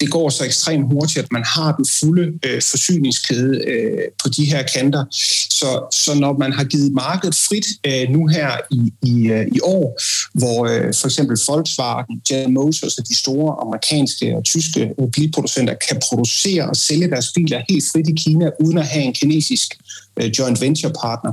det 0.00 0.10
går 0.10 0.30
så 0.30 0.44
ekstremt 0.44 0.86
hurtigt, 0.92 1.18
at 1.18 1.32
man 1.32 1.44
har 1.44 1.72
den 1.76 1.86
fulde 2.00 2.32
øh, 2.46 2.62
forsyningskæde 2.62 3.64
øh, 3.66 3.98
på 4.22 4.28
de 4.28 4.44
her 4.44 4.62
kanter. 4.62 5.04
Så, 5.50 5.88
så 5.92 6.14
når 6.14 6.38
man 6.38 6.52
har 6.52 6.64
givet 6.64 6.92
markedet 6.92 7.34
frit 7.34 7.66
øh, 7.86 8.10
nu 8.10 8.26
her 8.26 8.50
i, 8.70 8.92
i, 9.02 9.26
øh, 9.26 9.46
i 9.52 9.60
år, 9.62 10.00
hvor 10.34 10.66
øh, 10.66 10.94
for 11.00 11.06
eksempel 11.06 11.38
Volkswagen, 11.48 12.20
General 12.28 12.50
Motors 12.50 12.98
og 12.98 13.08
de 13.08 13.16
store 13.16 13.56
amerikanske 13.60 14.36
og 14.36 14.44
tyske 14.44 14.90
bilproducenter 15.12 15.74
kan 15.88 16.00
producere 16.08 16.68
og 16.68 16.76
sælge 16.76 17.10
deres 17.10 17.32
biler 17.34 17.62
helt 17.68 17.84
frit 17.92 18.08
i 18.08 18.14
Kina, 18.16 18.50
uden 18.60 18.78
at 18.78 18.86
have 18.86 19.04
en 19.04 19.14
kinesisk 19.14 19.78
øh, 20.16 20.30
joint 20.38 20.60
venture 20.60 20.92
partner, 21.02 21.32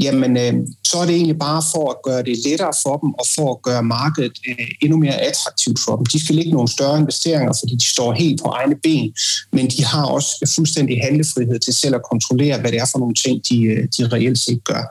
jamen 0.00 0.36
øh, 0.36 0.54
så 0.84 0.98
er 0.98 1.06
det 1.06 1.14
egentlig 1.14 1.38
bare 1.38 1.62
for 1.72 1.90
at 1.90 1.96
gøre 2.04 2.22
det 2.22 2.38
lettere 2.44 2.72
for 2.82 2.96
dem 2.96 3.10
og 3.20 3.26
for 3.34 3.54
at 3.54 3.62
gøre 3.62 3.82
markedet 3.82 4.32
øh, 4.48 4.68
endnu 4.82 4.96
mere 4.96 5.20
attraktivt 5.20 5.78
for 5.84 5.96
dem. 5.96 6.06
De 6.06 6.24
skal 6.24 6.38
ikke 6.38 6.50
nogle 6.50 6.68
større 6.68 6.98
investeringer, 6.98 7.52
fordi 7.60 7.74
de 7.76 7.84
står 7.84 8.12
helt 8.12 8.42
på 8.42 8.48
egne 8.48 8.76
ben, 8.82 9.14
men 9.52 9.66
de 9.70 9.84
har 9.84 10.04
også 10.06 10.52
fuldstændig 10.54 11.00
handlefrihed 11.02 11.58
til 11.58 11.74
selv 11.74 11.94
at 11.94 12.02
kontrollere, 12.10 12.60
hvad 12.60 12.72
det 12.72 12.80
er 12.80 12.88
for 12.92 12.98
nogle 12.98 13.14
ting, 13.14 13.42
de, 13.48 13.62
øh, 13.62 13.88
de 13.98 14.08
reelt 14.08 14.38
set 14.38 14.64
gør. 14.64 14.82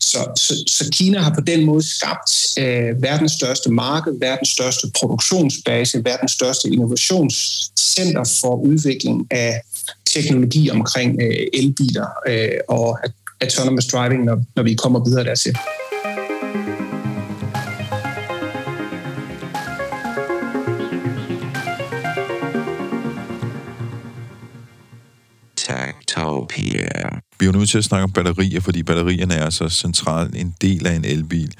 Så, 0.00 0.18
så, 0.36 0.64
så 0.66 0.90
Kina 0.92 1.18
har 1.18 1.34
på 1.34 1.40
den 1.40 1.64
måde 1.64 1.82
skabt 1.96 2.30
øh, 2.58 3.02
verdens 3.02 3.32
største 3.32 3.70
marked, 3.70 4.12
verdens 4.20 4.48
største 4.48 4.90
produktionsbase, 4.98 6.04
verdens 6.04 6.32
største 6.32 6.68
innovationscenter 6.68 8.24
for 8.40 8.56
udvikling 8.56 9.26
af 9.30 9.62
teknologi 10.06 10.70
omkring 10.70 11.16
øh, 11.22 11.46
elbiler 11.52 12.06
øh, 12.28 12.58
og 12.68 12.98
autonomous 13.40 13.86
driving, 13.86 14.24
når, 14.24 14.42
når 14.56 14.62
vi 14.62 14.74
kommer 14.74 15.04
videre 15.04 15.24
dertil. 15.24 15.56
Vi 27.40 27.46
er 27.46 27.52
jo 27.52 27.58
nødt 27.58 27.70
til 27.70 27.78
at 27.78 27.84
snakke 27.84 28.04
om 28.04 28.12
batterier, 28.12 28.60
fordi 28.60 28.82
batterierne 28.82 29.34
er 29.34 29.50
så 29.50 29.68
central 29.68 30.30
en 30.36 30.54
del 30.60 30.86
af 30.86 30.94
en 30.94 31.04
elbil, 31.04 31.54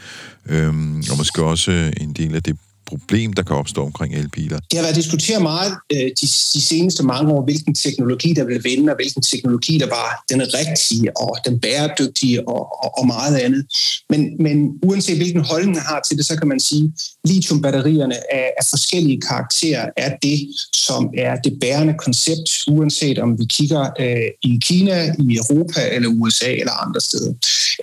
øhm, 0.46 1.02
og 1.10 1.16
måske 1.16 1.42
også 1.42 1.92
en 2.00 2.12
del 2.12 2.34
af 2.34 2.42
det 2.42 2.56
problem, 2.88 3.32
der 3.32 3.42
kan 3.42 3.56
opstå 3.56 3.84
omkring 3.84 4.14
elbiler? 4.14 4.58
Det 4.70 4.78
har 4.78 4.82
været 4.86 4.96
diskuteret 4.96 5.42
meget 5.42 5.72
øh, 5.92 5.98
de, 6.20 6.26
de 6.54 6.62
seneste 6.72 7.02
mange 7.02 7.32
år, 7.32 7.44
hvilken 7.44 7.74
teknologi, 7.74 8.32
der 8.32 8.44
vil 8.44 8.64
vinde, 8.64 8.92
og 8.92 8.96
hvilken 8.96 9.22
teknologi, 9.22 9.78
der 9.78 9.86
var 9.86 10.24
den 10.30 10.40
rigtige, 10.58 11.16
og 11.16 11.36
den 11.44 11.60
bæredygtige, 11.60 12.48
og, 12.48 12.84
og, 12.84 12.98
og 12.98 13.06
meget 13.06 13.36
andet. 13.36 13.66
Men, 14.10 14.20
men 14.42 14.56
uanset 14.82 15.16
hvilken 15.16 15.44
holdning 15.44 15.74
man 15.74 15.84
har 15.84 16.00
til 16.08 16.16
det, 16.18 16.26
så 16.26 16.36
kan 16.36 16.48
man 16.48 16.60
sige, 16.60 16.84
at 16.84 17.30
lithiumbatterierne 17.30 18.16
af, 18.34 18.50
af 18.58 18.64
forskellige 18.70 19.20
karakterer 19.20 19.88
er 19.96 20.16
det, 20.22 20.48
som 20.72 21.10
er 21.18 21.36
det 21.36 21.52
bærende 21.60 21.94
koncept, 22.04 22.48
uanset 22.68 23.18
om 23.18 23.38
vi 23.38 23.44
kigger 23.48 23.90
øh, 24.00 24.28
i 24.42 24.60
Kina, 24.62 25.14
i 25.18 25.38
Europa, 25.42 25.80
eller 25.92 26.08
USA, 26.08 26.50
eller 26.52 26.72
andre 26.86 27.00
steder. 27.00 27.34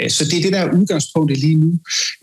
Øh, 0.02 0.10
så 0.10 0.26
det 0.26 0.38
er 0.38 0.42
det, 0.42 0.54
der 0.54 0.60
er 0.60 0.74
udgangspunktet 0.78 1.38
lige 1.38 1.56
nu. 1.56 1.72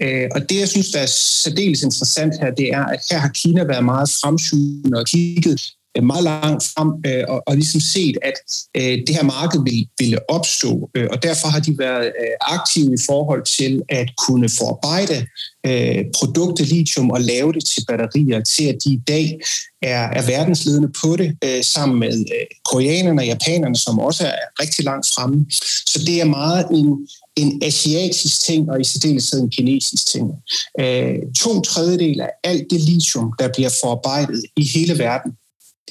Øh, 0.03 0.29
og 0.35 0.41
det, 0.49 0.59
jeg 0.61 0.69
synes, 0.69 0.91
der 0.91 1.01
er 1.01 1.07
særdeles 1.43 1.83
interessant 1.83 2.35
her, 2.41 2.51
det 2.51 2.69
er, 2.73 2.85
at 2.85 3.01
her 3.11 3.19
har 3.19 3.31
Kina 3.35 3.65
været 3.65 3.85
meget 3.85 4.09
fremsynet 4.21 4.95
og 4.95 5.07
kigget 5.07 5.61
Øh, 5.97 6.05
meget 6.05 6.25
langt 6.25 6.65
frem 6.65 6.91
øh, 7.07 7.25
og, 7.29 7.43
og 7.47 7.55
ligesom 7.55 7.81
set, 7.81 8.17
at 8.23 8.35
øh, 8.77 8.99
det 9.07 9.17
her 9.17 9.23
marked 9.23 9.61
ville, 9.65 9.87
ville 9.99 10.31
opstå. 10.31 10.91
Øh, 10.95 11.09
og 11.11 11.23
derfor 11.23 11.49
har 11.49 11.61
de 11.61 11.79
været 11.79 12.05
øh, 12.05 12.35
aktive 12.41 12.95
i 12.95 13.03
forhold 13.07 13.45
til 13.45 13.83
at 13.89 14.09
kunne 14.27 14.49
forarbejde 14.49 15.27
øh, 15.67 16.05
produktet 16.19 16.69
lithium 16.69 17.11
og 17.11 17.21
lave 17.21 17.53
det 17.53 17.65
til 17.65 17.85
batterier, 17.89 18.41
til 18.43 18.65
at 18.65 18.79
de 18.85 18.91
i 18.93 19.01
dag 19.09 19.41
er, 19.83 20.09
er 20.19 20.27
verdensledende 20.27 20.91
på 21.05 21.17
det, 21.17 21.37
øh, 21.45 21.65
sammen 21.65 21.99
med 21.99 22.19
øh, 22.35 22.47
koreanerne 22.65 23.23
og 23.23 23.27
japanerne, 23.27 23.77
som 23.77 23.99
også 23.99 24.27
er 24.27 24.63
rigtig 24.63 24.85
langt 24.85 25.07
fremme. 25.15 25.47
Så 25.87 25.99
det 26.07 26.21
er 26.21 26.25
meget 26.25 26.67
en, 26.71 27.09
en 27.37 27.63
asiatisk 27.65 28.45
ting, 28.45 28.71
og 28.71 28.81
i 28.81 28.85
særdeleshed 28.85 29.41
en 29.41 29.51
kinesisk 29.51 30.07
ting. 30.07 30.31
Øh, 30.81 31.15
to 31.39 31.61
tredjedel 31.61 32.21
af 32.21 32.31
alt 32.45 32.67
det 32.71 32.81
lithium, 32.81 33.33
der 33.39 33.49
bliver 33.55 33.71
forarbejdet 33.83 34.45
i 34.57 34.65
hele 34.75 34.99
verden, 34.99 35.33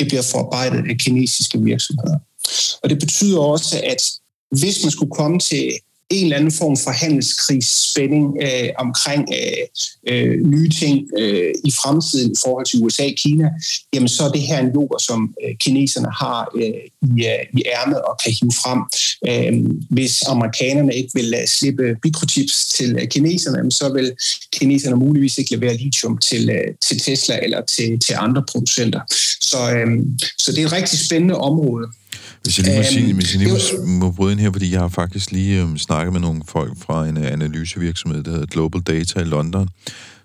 det 0.02 0.10
bliver 0.10 0.26
forarbejdet 0.32 0.82
af 0.90 0.98
kinesiske 0.98 1.58
virksomheder. 1.72 2.20
Og 2.84 2.90
det 2.90 3.00
betyder 3.00 3.40
også, 3.40 3.82
at 3.94 4.02
hvis 4.60 4.84
man 4.84 4.92
skulle 4.92 5.12
komme 5.12 5.40
til 5.40 5.72
en 6.12 6.24
eller 6.24 6.38
anden 6.38 6.52
form 6.52 6.78
for 6.78 6.91
handelskrigsspænding 6.91 8.26
øh, 8.41 8.69
omkring 8.78 9.26
øh, 9.39 9.63
øh, 10.13 10.36
nye 10.54 10.69
ting 10.69 11.08
øh, 11.19 11.54
i 11.63 11.71
fremtiden 11.82 12.32
i 12.32 12.36
forhold 12.43 12.65
til 12.65 12.80
USA 12.84 13.04
og 13.04 13.13
Kina, 13.17 13.50
jamen 13.93 14.08
så 14.08 14.24
er 14.24 14.32
det 14.32 14.41
her 14.41 14.60
en 14.60 14.71
joker, 14.76 15.00
som 15.00 15.34
øh, 15.43 15.56
kineserne 15.56 16.12
har 16.21 16.52
øh, 16.56 16.84
i, 17.02 17.26
øh, 17.32 17.60
i 17.60 17.63
ærmet 17.78 18.02
og 18.02 18.13
kan 18.24 18.34
hive 18.39 18.52
frem. 18.63 18.82
Øh, 19.30 19.54
hvis 19.89 20.24
amerikanerne 20.24 20.93
ikke 20.95 21.12
vil 21.13 21.34
uh, 21.34 21.45
slippe 21.47 21.97
mikrochips 22.04 22.65
til 22.65 22.95
uh, 22.95 23.08
kineserne, 23.08 23.71
så 23.71 23.93
vil 23.93 24.12
kineserne 24.52 24.95
muligvis 24.95 25.38
ikke 25.38 25.56
levere 25.56 25.78
lithium 25.78 26.17
til, 26.17 26.50
uh, 26.50 26.76
til 26.88 27.00
Tesla 27.00 27.39
eller 27.43 27.62
til, 27.62 28.00
til 28.00 28.15
andre 28.17 28.43
producenter. 28.52 29.02
Så, 29.41 29.71
øh, 29.76 29.88
så 30.38 30.52
det 30.52 30.62
er 30.62 30.65
et 30.65 30.71
rigtig 30.71 31.00
spændende 31.00 31.36
område. 31.36 31.88
Hvis 32.43 32.58
jeg 32.58 32.65
lige 32.67 32.77
må, 32.77 32.84
sige, 32.84 33.13
hvis 33.13 33.34
jeg 33.34 33.43
lige 33.43 33.80
må, 33.80 33.86
må 33.86 34.12
bryde 34.12 34.32
ind 34.32 34.39
her, 34.39 34.51
fordi 34.51 34.71
jeg 34.71 34.80
har 34.80 34.88
faktisk 34.88 35.32
lige 35.32 35.62
øhm, 35.62 35.77
snakket 35.77 36.13
med 36.13 36.21
nogle 36.21 36.41
folk 36.47 36.77
fra 36.77 37.08
en 37.08 37.17
analysevirksomhed, 37.17 38.23
der 38.23 38.32
hedder 38.32 38.45
Global 38.45 38.82
Data 38.82 39.19
i 39.19 39.23
London, 39.23 39.69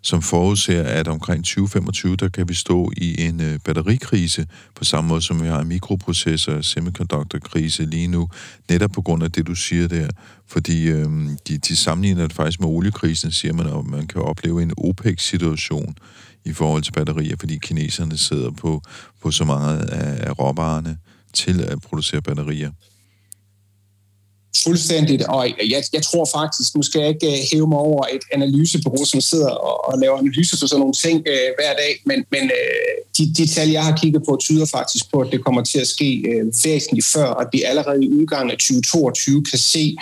som 0.03 0.23
forudser, 0.23 0.83
at 0.83 1.09
omkring 1.09 1.45
2025, 1.45 2.17
der 2.17 2.29
kan 2.29 2.49
vi 2.49 2.55
stå 2.55 2.91
i 2.97 3.27
en 3.27 3.41
øh, 3.41 3.59
batterikrise, 3.65 4.47
på 4.75 4.85
samme 4.85 5.09
måde 5.09 5.23
som 5.23 5.43
vi 5.43 5.49
har 5.49 5.61
en 5.61 5.73
mikroprocessor- 5.73 6.63
semiconductor-krise 6.63 7.85
lige 7.85 8.07
nu, 8.09 8.29
netop 8.71 8.91
på 8.91 9.03
grund 9.03 9.23
af 9.23 9.33
det, 9.33 9.47
du 9.47 9.55
siger 9.55 9.89
der. 9.89 10.09
Fordi 10.49 10.87
øh, 10.87 11.07
de, 11.49 11.59
de 11.59 11.77
sammenligner 11.77 12.23
det 12.23 12.33
faktisk 12.33 12.61
med 12.61 12.69
oliekrisen, 12.69 13.33
siger 13.33 13.53
man, 13.55 13.67
at 13.67 13.87
man 13.87 14.07
kan 14.07 14.23
opleve 14.23 14.63
en 14.63 14.73
OPEC-situation 14.77 15.97
i 16.45 16.53
forhold 16.53 16.83
til 16.83 16.93
batterier, 16.93 17.37
fordi 17.41 17.59
kineserne 17.59 18.17
sidder 18.17 18.51
på, 18.51 18.83
på 19.23 19.31
så 19.31 19.45
meget 19.45 19.79
af, 19.79 20.29
af 20.29 20.39
råvarerne 20.39 20.97
til 21.37 21.61
at 21.63 21.81
producere 21.81 22.23
batterier. 22.23 22.71
Fuldstændigt, 24.65 25.23
og 25.23 25.49
jeg, 25.69 25.83
jeg 25.93 26.03
tror 26.03 26.29
faktisk, 26.35 26.75
nu 26.75 26.83
skal 26.83 27.01
jeg 27.01 27.09
ikke 27.09 27.27
øh, 27.27 27.39
hæve 27.53 27.69
mig 27.69 27.79
over 27.79 28.05
et 28.13 28.25
analysebureau, 28.33 29.05
som 29.05 29.21
sidder 29.21 29.51
og, 29.51 29.89
og 29.89 29.99
laver 29.99 30.19
analyser 30.19 30.57
til 30.57 30.69
sådan 30.69 30.81
nogle 30.81 30.95
ting 30.95 31.23
øh, 31.27 31.49
hver 31.59 31.73
dag, 31.83 32.03
men, 32.05 32.25
men 32.31 32.45
øh, 32.45 32.95
de, 33.19 33.35
de 33.35 33.47
tal, 33.47 33.69
jeg 33.69 33.85
har 33.85 33.97
kigget 33.97 34.23
på, 34.29 34.39
tyder 34.41 34.67
faktisk 34.67 35.11
på, 35.13 35.21
at 35.21 35.33
det 35.33 35.45
kommer 35.45 35.63
til 35.65 35.79
at 35.79 35.87
ske 35.87 36.11
øh, 36.29 36.45
væsentligt 36.65 37.07
før, 37.07 37.29
at 37.35 37.49
vi 37.53 37.63
allerede 37.63 38.05
i 38.05 38.09
udgangen 38.09 38.51
af 38.51 38.59
2022 38.59 39.45
kan 39.45 39.59
se 39.59 39.97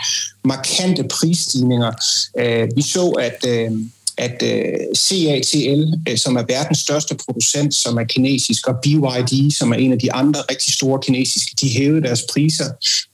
markante 0.45 1.05
prisstigninger. 1.05 1.93
Øh, 2.39 2.69
vi 2.77 2.83
så, 2.83 3.09
at... 3.09 3.39
Øh, 3.49 3.71
at 4.19 4.43
øh, 4.43 4.97
CATL, 4.97 5.83
øh, 6.09 6.19
som 6.19 6.37
er 6.37 6.45
verdens 6.49 6.79
største 6.79 7.15
producent, 7.25 7.75
som 7.75 7.97
er 7.97 8.05
kinesisk, 8.05 8.69
og 8.69 8.75
BYD, 8.83 9.51
som 9.51 9.73
er 9.73 9.77
en 9.77 9.93
af 9.93 9.99
de 9.99 10.13
andre 10.13 10.41
rigtig 10.51 10.75
store 10.75 11.01
kinesiske, 11.03 11.57
de 11.61 11.69
hævede 11.69 12.03
deres 12.03 12.23
priser 12.33 12.65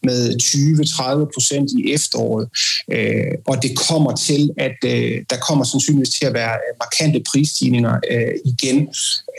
med 0.03 0.37
20-30 0.43 1.31
procent 1.35 1.71
i 1.79 1.93
efteråret. 1.93 2.49
Øh, 2.93 3.35
og 3.47 3.63
det 3.63 3.79
kommer 3.89 4.17
til, 4.17 4.51
at 4.59 4.77
øh, 4.85 5.25
der 5.31 5.37
kommer 5.37 5.65
sandsynligvis 5.65 6.11
til 6.11 6.27
at 6.27 6.35
være 6.35 6.57
markante 6.81 7.23
prisstigninger 7.31 7.95
øh, 8.11 8.35
igen 8.45 8.89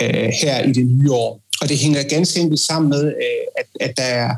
øh, 0.02 0.30
her 0.42 0.64
i 0.64 0.72
det 0.72 0.86
nye 0.86 1.12
år. 1.12 1.42
Og 1.62 1.70
det 1.70 1.78
hænger 1.78 2.04
ganske 2.04 2.40
enkelt 2.40 2.60
sammen 2.60 2.90
med, 2.90 3.04
øh, 3.06 3.46
at, 3.58 3.66
at 3.80 3.98
der 3.98 4.04
er 4.04 4.30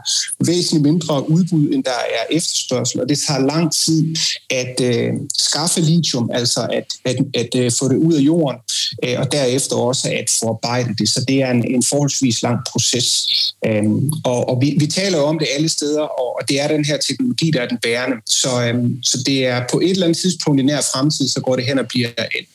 væsentligt 0.46 0.84
mindre 0.84 1.30
udbud, 1.30 1.74
end 1.74 1.84
der 1.84 1.92
er 1.92 2.36
efterspørgsel. 2.36 3.02
Og 3.02 3.10
det 3.10 3.20
tager 3.28 3.40
lang 3.40 3.74
tid 3.74 4.16
at 4.50 4.82
øh, 4.82 5.14
skaffe 5.38 5.82
lithium, 5.82 6.30
altså 6.34 6.68
at, 6.74 6.86
at, 7.06 7.18
at 7.34 7.56
at 7.56 7.74
få 7.74 7.90
det 7.90 7.96
ud 7.96 8.14
af 8.14 8.20
jorden, 8.20 8.60
øh, 9.04 9.20
og 9.20 9.32
derefter 9.32 9.76
også 9.76 10.10
at 10.10 10.26
forarbejde 10.40 10.96
det. 11.00 11.10
Så 11.10 11.26
det 11.28 11.42
er 11.42 11.52
en, 11.52 11.76
en 11.76 11.84
forholdsvis 11.84 12.42
lang 12.42 12.58
proces. 12.72 13.28
Øh, 13.66 13.84
og 14.24 14.50
og 14.50 14.62
vi, 14.62 14.76
vi 14.80 14.88
taler 14.88 15.18
jo 15.18 15.24
om 15.24 15.40
det 15.40 15.48
alle 15.56 15.70
steder, 15.70 16.02
og, 16.02 16.36
og 16.36 16.50
det 16.50 16.62
er 16.62 16.68
den 16.68 16.86
her 16.86 16.98
teknologi, 16.98 17.52
der 17.52 17.62
er 17.62 17.68
den 17.68 17.78
bærende. 17.78 18.18
Så, 18.26 18.64
øh, 18.64 18.76
så 19.04 19.24
det 19.26 19.46
er 19.46 19.62
på 19.72 19.80
et 19.80 19.90
eller 19.90 20.06
andet 20.06 20.18
tidspunkt 20.18 20.62
i 20.62 20.64
nær 20.64 20.82
fremtid, 20.94 21.28
så 21.28 21.42
går 21.42 21.56
det 21.56 21.66
hen 21.66 21.80
og 21.80 21.88
bliver 21.88 22.10
et 22.10 22.48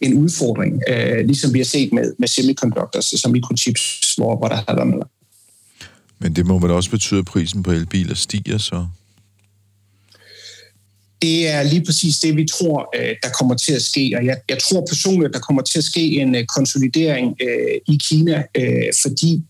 en 0.00 0.14
udfordring, 0.14 0.82
øh, 0.88 1.26
ligesom 1.26 1.54
vi 1.54 1.58
har 1.58 1.64
set 1.64 1.92
med, 1.92 2.14
med 2.18 2.28
semiconductors, 2.28 3.14
som 3.20 3.30
mikrochips, 3.30 4.14
hvor, 4.16 4.36
hvor 4.36 4.48
der 4.48 4.56
har 4.56 4.74
været 4.74 4.88
med. 4.88 5.02
Men 6.18 6.36
det 6.36 6.46
må 6.46 6.58
vel 6.58 6.70
også 6.70 6.90
betyde, 6.90 7.18
at 7.18 7.24
prisen 7.24 7.62
på 7.62 7.70
elbiler 7.70 8.14
stiger 8.14 8.58
så? 8.58 8.86
Det 11.22 11.48
er 11.48 11.62
lige 11.62 11.84
præcis 11.84 12.18
det, 12.18 12.36
vi 12.36 12.46
tror, 12.46 12.90
øh, 12.96 13.14
der 13.22 13.28
kommer 13.38 13.54
til 13.54 13.72
at 13.72 13.82
ske. 13.82 14.12
Og 14.16 14.26
jeg, 14.26 14.36
jeg 14.48 14.58
tror 14.58 14.86
personligt, 14.88 15.28
at 15.28 15.34
der 15.34 15.40
kommer 15.40 15.62
til 15.62 15.78
at 15.78 15.84
ske 15.84 16.00
en 16.00 16.34
øh, 16.34 16.44
konsolidering 16.44 17.36
øh, 17.40 17.94
i 17.94 17.98
Kina, 18.08 18.44
øh, 18.54 18.92
fordi 19.02 19.42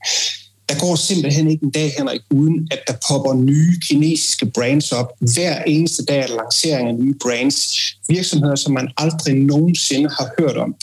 der 0.68 0.79
går 0.79 0.96
simpelthen 0.96 1.50
ikke 1.50 1.64
en 1.64 1.70
dag, 1.70 1.94
Henrik, 1.98 2.20
uden 2.31 2.68
at 2.70 2.81
der 2.87 2.94
popper 3.09 3.35
nye 3.35 3.81
kinesiske 3.88 4.46
brands 4.46 4.92
op. 4.92 5.12
Hver 5.35 5.62
eneste 5.62 6.05
dag 6.05 6.18
er 6.18 6.26
der 6.26 6.37
lancering 6.37 6.88
af 6.88 6.94
nye 6.94 7.14
brands. 7.22 7.79
Virksomheder, 8.09 8.57
som 8.57 8.72
man 8.72 8.88
aldrig 8.96 9.35
nogensinde 9.35 10.09
har 10.18 10.29
hørt 10.38 10.57
om. 10.57 10.74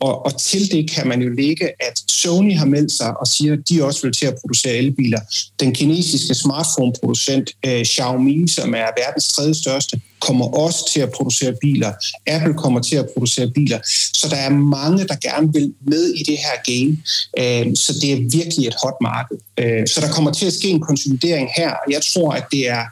Og, 0.00 0.26
og 0.26 0.40
til 0.40 0.70
det 0.72 0.90
kan 0.90 1.08
man 1.08 1.22
jo 1.22 1.28
lægge, 1.28 1.64
at 1.64 2.02
Sony 2.08 2.56
har 2.56 2.66
meldt 2.66 2.92
sig 2.92 3.20
og 3.20 3.26
siger, 3.26 3.52
at 3.52 3.68
de 3.68 3.84
også 3.84 4.02
vil 4.02 4.12
til 4.12 4.26
at 4.26 4.34
producere 4.40 4.76
elbiler. 4.76 5.20
Den 5.60 5.74
kinesiske 5.74 6.34
smartphone-producent 6.34 7.50
uh, 7.66 7.82
Xiaomi, 7.82 8.48
som 8.48 8.74
er 8.74 8.86
verdens 9.04 9.28
tredje 9.28 9.54
største, 9.54 10.00
kommer 10.20 10.46
også 10.46 10.90
til 10.92 11.00
at 11.00 11.10
producere 11.10 11.54
biler. 11.60 11.92
Apple 12.26 12.54
kommer 12.54 12.80
til 12.80 12.96
at 12.96 13.06
producere 13.14 13.50
biler. 13.50 13.78
Så 14.14 14.26
der 14.30 14.36
er 14.36 14.50
mange, 14.50 15.04
der 15.08 15.16
gerne 15.16 15.52
vil 15.52 15.74
med 15.86 16.04
i 16.08 16.22
det 16.22 16.38
her 16.38 16.56
game. 16.70 16.92
Uh, 17.40 17.74
så 17.74 17.98
det 18.00 18.12
er 18.12 18.38
virkelig 18.38 18.66
et 18.66 18.74
hot 18.82 18.94
marked. 19.00 19.38
Uh, 19.62 19.86
så 19.86 20.00
der 20.00 20.08
kommer 20.08 20.30
til 20.30 20.46
at 20.46 20.52
ske 20.52 20.68
en 20.68 20.80
konsolidering 20.80 21.48
her. 21.56 21.72
Jeg 21.90 22.02
tror, 22.14 22.30
at 22.32 22.44
det 22.52 22.68
er 22.68 22.84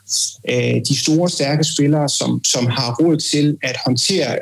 uh, 0.52 0.80
de 0.88 0.98
store, 0.98 1.28
stærke 1.30 1.64
spillere, 1.64 2.08
som, 2.08 2.44
som 2.44 2.66
har 2.66 2.96
råd 3.00 3.16
til 3.16 3.56
at 3.62 3.76
håndtere 3.86 4.38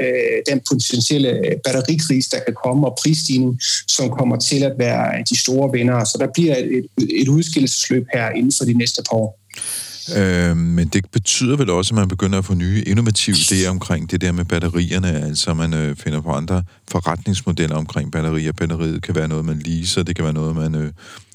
den 0.51 0.61
potentielle 0.71 1.41
batterikrise, 1.65 2.31
der 2.31 2.41
kan 2.47 2.55
komme, 2.65 2.87
og 2.87 2.99
prisstigning, 3.03 3.61
som 3.89 4.11
kommer 4.11 4.37
til 4.37 4.63
at 4.63 4.73
være 4.79 5.25
de 5.31 5.39
store 5.39 5.73
vinder. 5.73 6.05
Så 6.05 6.17
der 6.21 6.29
bliver 6.35 6.57
et, 6.57 6.87
et 7.11 7.29
udskillelsesløb 7.29 8.05
her 8.15 8.31
inden 8.31 8.53
for 8.59 8.65
de 8.65 8.73
næste 8.73 9.03
par 9.11 9.17
år. 9.17 9.39
Øh, 10.17 10.57
men 10.57 10.89
det 10.89 11.11
betyder 11.13 11.57
vel 11.57 11.71
også, 11.71 11.95
at 11.95 11.99
man 11.99 12.09
begynder 12.09 12.39
at 12.39 12.45
få 12.45 12.55
nye 12.55 12.83
innovative 12.87 13.37
idéer 13.37 13.69
omkring 13.69 14.11
det 14.11 14.21
der 14.21 14.33
med 14.33 14.45
batterierne, 14.45 15.09
altså 15.09 15.55
man 15.55 15.75
øh, 15.75 15.97
finder 15.97 16.21
på 16.21 16.31
andre 16.31 16.63
forretningsmodeller 16.89 17.77
omkring 17.77 18.13
batterier. 18.13 18.53
Batteriet 18.53 19.03
kan 19.03 19.15
være 19.15 19.29
noget, 19.29 19.45
man 19.45 19.59
leaser, 19.59 20.03
det 20.03 20.17
kan 20.17 20.25
være 20.25 20.35
noget, 20.35 20.57
man 20.57 20.75
øh, 20.75 20.93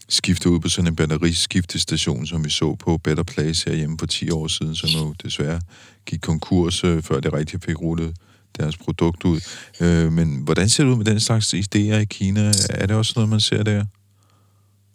skifter 0.10 0.50
ud 0.50 0.60
på 0.60 0.70
sådan 0.70 0.88
en 0.88 0.96
batteriskiftestation, 0.96 2.28
som 2.28 2.46
vi 2.46 2.50
så 2.50 2.76
på 2.76 2.98
Better 2.98 3.24
Place 3.24 3.70
herhjemme 3.70 3.98
for 4.00 4.06
10 4.06 4.30
år 4.30 4.48
siden, 4.48 4.76
som 4.76 4.90
jo 4.90 5.14
desværre 5.24 5.62
gik 6.06 6.20
konkurs, 6.22 6.84
øh, 6.84 7.04
før 7.04 7.20
det 7.20 7.34
rigtig 7.34 7.62
fik 7.62 7.82
rullet 7.82 8.14
deres 8.58 8.78
produkt 8.78 9.24
ud. 9.24 9.40
Øh, 9.80 10.12
men 10.12 10.42
hvordan 10.44 10.70
ser 10.70 10.84
det 10.84 10.92
ud 10.92 10.98
med 10.98 11.06
den 11.06 11.20
slags 11.20 11.54
idéer 11.54 11.78
i 11.78 12.06
Kina? 12.06 12.52
Er 12.70 12.86
det 12.86 12.96
også 12.96 13.14
noget, 13.16 13.30
man 13.30 13.40
ser 13.40 13.64
der? 13.64 13.86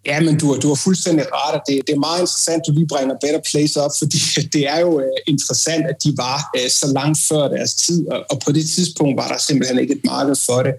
Ja, 0.06 0.20
men 0.20 0.38
du, 0.38 0.58
du 0.62 0.68
har 0.68 0.74
fuldstændig 0.74 1.24
ret, 1.32 1.54
og 1.54 1.62
det, 1.66 1.80
det 1.86 1.94
er 1.94 1.98
meget 1.98 2.20
interessant, 2.20 2.60
at 2.60 2.66
du 2.66 2.72
lige 2.72 2.86
bringer 2.86 3.14
Better 3.20 3.40
Place 3.50 3.80
op, 3.80 3.90
fordi 3.98 4.18
det 4.54 4.68
er 4.68 4.80
jo 4.80 4.92
uh, 4.94 5.18
interessant, 5.26 5.86
at 5.86 6.04
de 6.04 6.14
var 6.16 6.50
uh, 6.56 6.70
så 6.70 6.86
langt 6.94 7.18
før 7.18 7.48
deres 7.48 7.74
tid, 7.74 8.08
og, 8.08 8.24
og 8.30 8.40
på 8.44 8.52
det 8.52 8.64
tidspunkt 8.70 9.16
var 9.16 9.28
der 9.28 9.38
simpelthen 9.38 9.78
ikke 9.78 9.94
et 9.94 10.04
marked 10.04 10.36
for 10.46 10.62
det. 10.62 10.74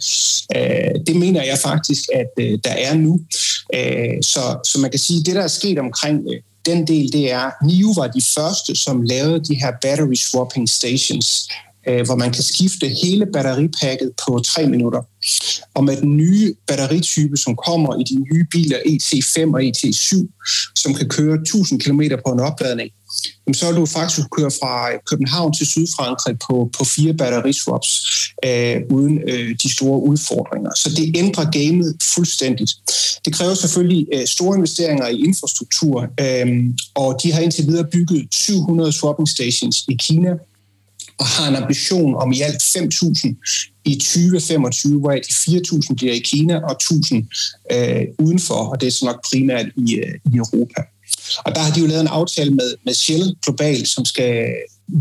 Uh, 0.55 1.05
det 1.07 1.15
mener 1.15 1.43
jeg 1.43 1.57
faktisk, 1.57 2.03
at 2.13 2.31
uh, 2.37 2.53
der 2.63 2.75
er 2.87 2.93
nu. 2.93 3.13
Uh, 3.77 4.17
så, 4.21 4.43
så 4.63 4.79
man 4.79 4.91
kan 4.91 4.99
sige, 4.99 5.19
at 5.19 5.25
det, 5.25 5.35
der 5.35 5.41
er 5.41 5.47
sket 5.47 5.79
omkring 5.79 6.17
uh, 6.25 6.33
den 6.65 6.87
del, 6.87 7.13
det 7.13 7.31
er, 7.31 7.65
NIO 7.65 7.91
var 7.97 8.07
de 8.07 8.21
første, 8.35 8.75
som 8.75 9.01
lavede 9.01 9.39
de 9.39 9.55
her 9.55 9.71
battery 9.81 10.13
swapping 10.13 10.69
stations, 10.69 11.49
Øh, 11.89 12.05
hvor 12.05 12.15
man 12.15 12.31
kan 12.33 12.43
skifte 12.43 12.87
hele 12.87 13.25
batteripakket 13.33 14.11
på 14.25 14.39
tre 14.39 14.67
minutter. 14.67 15.01
Og 15.73 15.83
med 15.83 15.97
den 16.01 16.17
nye 16.17 16.53
batteritype, 16.67 17.37
som 17.37 17.55
kommer 17.55 17.99
i 18.01 18.03
de 18.03 18.15
nye 18.31 18.45
biler 18.51 18.77
ET5 18.77 19.53
og 19.53 19.61
ET7, 19.61 20.11
som 20.75 20.93
kan 20.93 21.09
køre 21.09 21.35
1000 21.35 21.79
km 21.79 22.01
på 22.25 22.31
en 22.31 22.39
opladning, 22.39 22.91
så 23.53 23.67
vil 23.67 23.75
du 23.75 23.85
faktisk 23.85 24.27
køre 24.37 24.51
fra 24.51 24.91
øh, 24.91 24.99
København 25.09 25.53
til 25.53 25.67
Sydfrankrig 25.67 26.35
på, 26.49 26.69
på 26.77 26.83
fire 26.85 27.13
batteriswaps 27.13 27.89
øh, 28.45 28.81
uden 28.89 29.19
øh, 29.27 29.55
de 29.63 29.73
store 29.75 29.99
udfordringer. 30.01 30.71
Så 30.75 30.89
det 30.89 31.17
ændrer 31.17 31.51
gamet 31.51 31.97
fuldstændigt. 32.15 32.71
Det 33.25 33.33
kræver 33.33 33.53
selvfølgelig 33.53 34.07
øh, 34.13 34.27
store 34.27 34.55
investeringer 34.55 35.07
i 35.07 35.17
infrastruktur, 35.19 36.07
øh, 36.19 36.47
og 36.95 37.19
de 37.23 37.33
har 37.33 37.41
indtil 37.41 37.67
videre 37.67 37.87
bygget 37.91 38.27
700 38.31 38.91
swapping 38.91 39.29
stations 39.29 39.85
i 39.87 39.95
Kina, 39.99 40.29
og 41.19 41.25
har 41.25 41.47
en 41.47 41.55
ambition 41.55 42.15
om 42.15 42.31
i 42.31 42.41
alt 42.41 42.61
5.000 42.61 43.81
i 43.85 43.95
2025, 43.95 44.99
hvor 44.99 45.11
de 45.11 45.19
4.000 45.19 45.95
bliver 45.95 46.13
i 46.13 46.19
Kina 46.19 46.55
og 46.55 46.77
1.000 46.83 47.15
øh, 47.71 48.05
udenfor, 48.19 48.55
og 48.55 48.81
det 48.81 48.87
er 48.87 48.91
så 48.91 49.05
nok 49.05 49.25
primært 49.31 49.65
i, 49.75 49.95
øh, 49.95 50.13
i 50.33 50.37
Europa. 50.37 50.81
Og 51.45 51.55
der 51.55 51.61
har 51.61 51.71
de 51.71 51.79
jo 51.79 51.87
lavet 51.87 52.01
en 52.01 52.07
aftale 52.07 52.51
med, 52.51 52.75
med 52.85 52.93
Shell 52.93 53.35
Global, 53.43 53.85
som 53.85 54.05
skal 54.05 54.45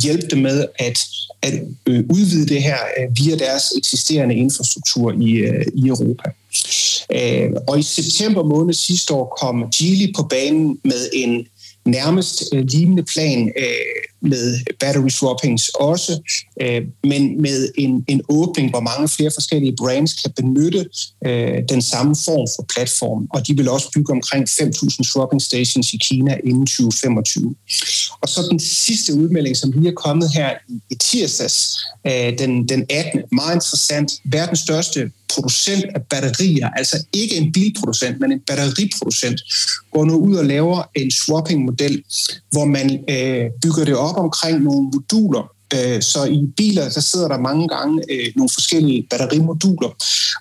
hjælpe 0.02 0.26
dem 0.30 0.38
med 0.38 0.66
at, 0.78 0.98
at 1.42 1.54
øh, 1.86 2.04
udvide 2.10 2.46
det 2.46 2.62
her 2.62 2.78
øh, 2.98 3.16
via 3.18 3.36
deres 3.36 3.62
eksisterende 3.76 4.34
infrastruktur 4.34 5.12
i, 5.12 5.30
øh, 5.32 5.66
i 5.74 5.88
Europa. 5.88 6.30
Øh, 7.12 7.50
og 7.68 7.78
i 7.78 7.82
september 7.82 8.42
måned 8.42 8.74
sidste 8.74 9.14
år 9.14 9.36
kom 9.40 9.70
Geely 9.78 10.12
på 10.16 10.22
banen 10.22 10.78
med 10.84 11.10
en 11.12 11.46
nærmest 11.84 12.44
øh, 12.54 12.64
lignende 12.64 13.02
plan, 13.02 13.52
øh, 13.58 14.15
med 14.22 14.60
battery 14.80 15.08
swappings 15.08 15.68
også, 15.68 16.20
øh, 16.60 16.82
men 17.04 17.42
med 17.42 17.68
en, 17.78 18.04
en 18.08 18.20
åbning, 18.28 18.70
hvor 18.70 18.80
mange 18.80 19.08
flere 19.08 19.30
forskellige 19.34 19.76
brands 19.76 20.14
kan 20.22 20.32
benytte 20.36 20.88
øh, 21.26 21.58
den 21.68 21.82
samme 21.82 22.16
form 22.24 22.46
for 22.56 22.66
platform, 22.74 23.26
og 23.30 23.46
de 23.46 23.56
vil 23.56 23.68
også 23.68 23.90
bygge 23.94 24.12
omkring 24.12 24.48
5.000 24.48 25.12
swapping 25.12 25.42
stations 25.42 25.92
i 25.92 25.96
Kina 25.96 26.36
inden 26.44 26.66
2025. 26.66 27.54
Og 28.20 28.28
så 28.28 28.46
den 28.50 28.60
sidste 28.60 29.14
udmelding, 29.14 29.56
som 29.56 29.70
lige 29.70 29.88
er 29.88 29.94
kommet 29.94 30.30
her 30.34 30.50
i, 30.68 30.80
i 30.90 30.94
tirsdags, 30.94 31.78
øh, 32.06 32.38
den, 32.38 32.68
den 32.68 32.86
18. 32.90 33.22
Meget 33.32 33.54
interessant. 33.54 34.12
Verdens 34.24 34.58
største 34.58 35.10
producent 35.34 35.84
af 35.94 36.02
batterier, 36.02 36.68
altså 36.68 37.04
ikke 37.12 37.36
en 37.36 37.52
bilproducent, 37.52 38.20
men 38.20 38.32
en 38.32 38.40
batteriproducent, 38.46 39.40
går 39.92 40.04
nu 40.04 40.16
ud 40.16 40.36
og 40.36 40.44
laver 40.44 40.90
en 40.94 41.10
swapping-model, 41.10 42.02
hvor 42.50 42.64
man 42.64 43.04
øh, 43.08 43.50
bygger 43.62 43.84
det 43.84 43.96
op 43.96 44.05
omkring 44.14 44.62
nogle 44.62 44.90
moduler, 44.94 45.50
øh, 45.74 46.02
så 46.02 46.24
i 46.24 46.46
biler, 46.56 46.88
der 46.88 47.00
sidder 47.00 47.28
der 47.28 47.38
mange 47.38 47.68
gange 47.68 48.02
øh, 48.10 48.32
nogle 48.36 48.50
forskellige 48.54 49.06
batterimoduler. 49.10 49.90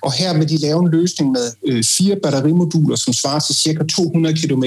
Og 0.02 0.14
her 0.14 0.38
vil 0.38 0.50
de 0.50 0.58
lave 0.58 0.80
en 0.80 0.92
løsning 0.92 1.32
med 1.32 1.52
øh, 1.66 1.84
fire 1.84 2.16
batterimoduler, 2.24 2.96
som 2.96 3.14
svarer 3.14 3.40
til 3.40 3.56
cirka 3.56 3.84
200 3.84 4.36
km 4.36 4.64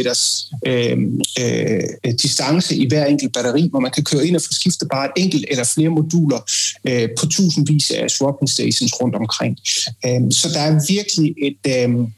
øh, 0.67 0.99
øh, 1.41 2.13
distance 2.23 2.77
i 2.77 2.89
hver 2.89 3.07
enkelt 3.07 3.33
batteri, 3.33 3.69
hvor 3.71 3.81
man 3.81 3.91
kan 3.91 4.05
køre 4.05 4.27
ind 4.27 4.37
og 4.37 4.43
få 4.43 4.53
skiftet 4.53 4.89
bare 4.93 5.07
et 5.07 5.23
enkelt 5.23 5.45
eller 5.51 5.65
flere 5.65 5.89
moduler 5.89 6.41
øh, 6.89 7.09
på 7.19 7.27
tusindvis 7.27 7.91
af 7.91 8.11
swapping 8.11 8.51
stations 8.51 8.93
rundt 9.01 9.17
omkring. 9.17 9.59
Øh, 10.07 10.21
så 10.31 10.49
der 10.55 10.61
er 10.61 10.81
virkelig 10.89 11.35
et... 11.43 11.91
Øh, 11.91 12.09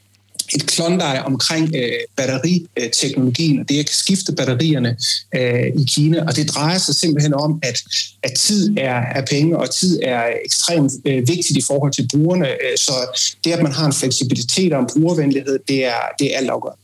et 0.55 0.65
klondej 0.67 1.21
omkring 1.25 1.75
øh, 1.75 1.91
batteriteknologien, 2.15 3.59
og 3.59 3.69
det 3.69 3.79
at 3.79 3.89
skifte 3.89 4.35
batterierne 4.35 4.97
øh, 5.35 5.67
i 5.81 5.83
Kina. 5.87 6.25
Og 6.27 6.35
det 6.35 6.49
drejer 6.49 6.77
sig 6.77 6.95
simpelthen 6.95 7.33
om, 7.33 7.59
at, 7.63 7.83
at 8.23 8.33
tid 8.37 8.77
er, 8.77 9.01
er 9.15 9.25
penge, 9.25 9.57
og 9.57 9.69
tid 9.69 9.99
er 10.03 10.23
ekstremt 10.45 10.91
øh, 11.05 11.27
vigtigt 11.27 11.57
i 11.57 11.61
forhold 11.67 11.93
til 11.93 12.07
brugerne. 12.13 12.47
Øh, 12.47 12.77
så 12.77 12.91
det, 13.43 13.51
at 13.51 13.63
man 13.63 13.71
har 13.71 13.85
en 13.85 13.93
fleksibilitet 13.93 14.73
og 14.73 14.79
en 14.79 14.87
brugervenlighed, 14.93 15.59
det 15.67 15.85
er, 15.85 16.01
det 16.19 16.33
er 16.33 16.37
altafgørende. 16.37 16.81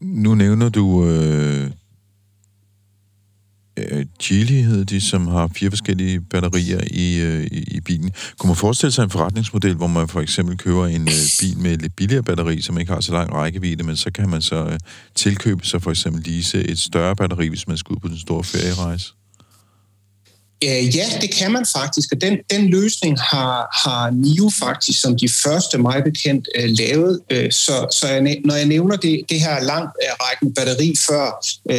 Nu 0.00 0.34
nævner 0.34 0.68
du 0.68 1.06
øh, 1.08 1.70
øh, 3.76 4.06
Geely 4.22 4.62
hed 4.62 4.84
de, 4.84 5.00
som 5.00 5.26
har 5.26 5.50
fire 5.56 5.70
forskellige 5.70 6.20
batterier 6.20 6.80
i, 6.90 7.20
øh, 7.20 7.44
i, 7.44 7.76
i 7.76 7.80
bilen. 7.80 8.12
Kunne 8.38 8.48
man 8.48 8.56
forestille 8.56 8.92
sig 8.92 9.02
en 9.02 9.10
forretningsmodel, 9.10 9.74
hvor 9.74 9.86
man 9.86 10.08
for 10.08 10.20
eksempel 10.20 10.56
køber 10.56 10.86
en 10.86 11.02
øh, 11.02 11.14
bil 11.40 11.58
med 11.58 11.72
et 11.72 11.82
lidt 11.82 11.96
billigere 11.96 12.22
batteri, 12.22 12.60
som 12.60 12.78
ikke 12.78 12.92
har 12.92 13.00
så 13.00 13.12
lang 13.12 13.32
rækkevidde, 13.32 13.84
men 13.84 13.96
så 13.96 14.10
kan 14.10 14.28
man 14.28 14.42
så 14.42 14.66
øh, 14.66 14.78
tilkøbe 15.14 15.66
sig 15.66 15.82
for 15.82 15.90
eksempel 15.90 16.22
lease 16.22 16.64
et 16.64 16.78
større 16.78 17.16
batteri, 17.16 17.48
hvis 17.48 17.68
man 17.68 17.76
skal 17.76 17.92
ud 17.92 18.00
på 18.00 18.08
den 18.08 18.18
store 18.18 18.44
ferierejse? 18.44 19.12
Øh, 20.64 20.96
ja, 20.96 21.06
det 21.20 21.30
kan 21.34 21.52
man 21.52 21.66
faktisk, 21.76 22.12
og 22.12 22.20
den, 22.20 22.38
den 22.50 22.68
løsning 22.68 23.20
har, 23.20 23.68
har 23.84 24.10
NIO 24.10 24.50
faktisk 24.50 25.00
som 25.00 25.18
de 25.18 25.28
første 25.28 25.78
mig 25.78 26.02
bekendt 26.04 26.48
uh, 26.58 26.64
lavet. 26.68 27.20
Øh, 27.30 27.52
så 27.52 27.86
så 27.90 28.08
jeg, 28.08 28.40
når 28.44 28.54
jeg 28.54 28.66
nævner 28.66 28.96
det, 28.96 29.20
det 29.28 29.40
her 29.40 29.62
langt 29.62 29.92
øh, 30.02 30.12
rækken 30.22 30.54
batteri 30.54 30.94
før, 31.08 31.26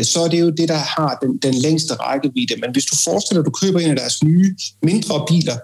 så 0.03 0.19
er 0.23 0.27
det 0.27 0.39
jo 0.39 0.49
det, 0.49 0.69
der 0.69 0.77
har 0.77 1.17
den, 1.21 1.37
den 1.37 1.53
længste 1.53 1.93
rækkevidde. 1.93 2.55
Men 2.61 2.71
hvis 2.71 2.85
du 2.85 2.95
forestiller 3.03 3.41
dig, 3.41 3.47
at 3.47 3.53
du 3.53 3.65
køber 3.65 3.79
en 3.79 3.89
af 3.89 3.95
deres 3.95 4.23
nye, 4.23 4.55
mindre 4.83 5.25
biler, 5.29 5.57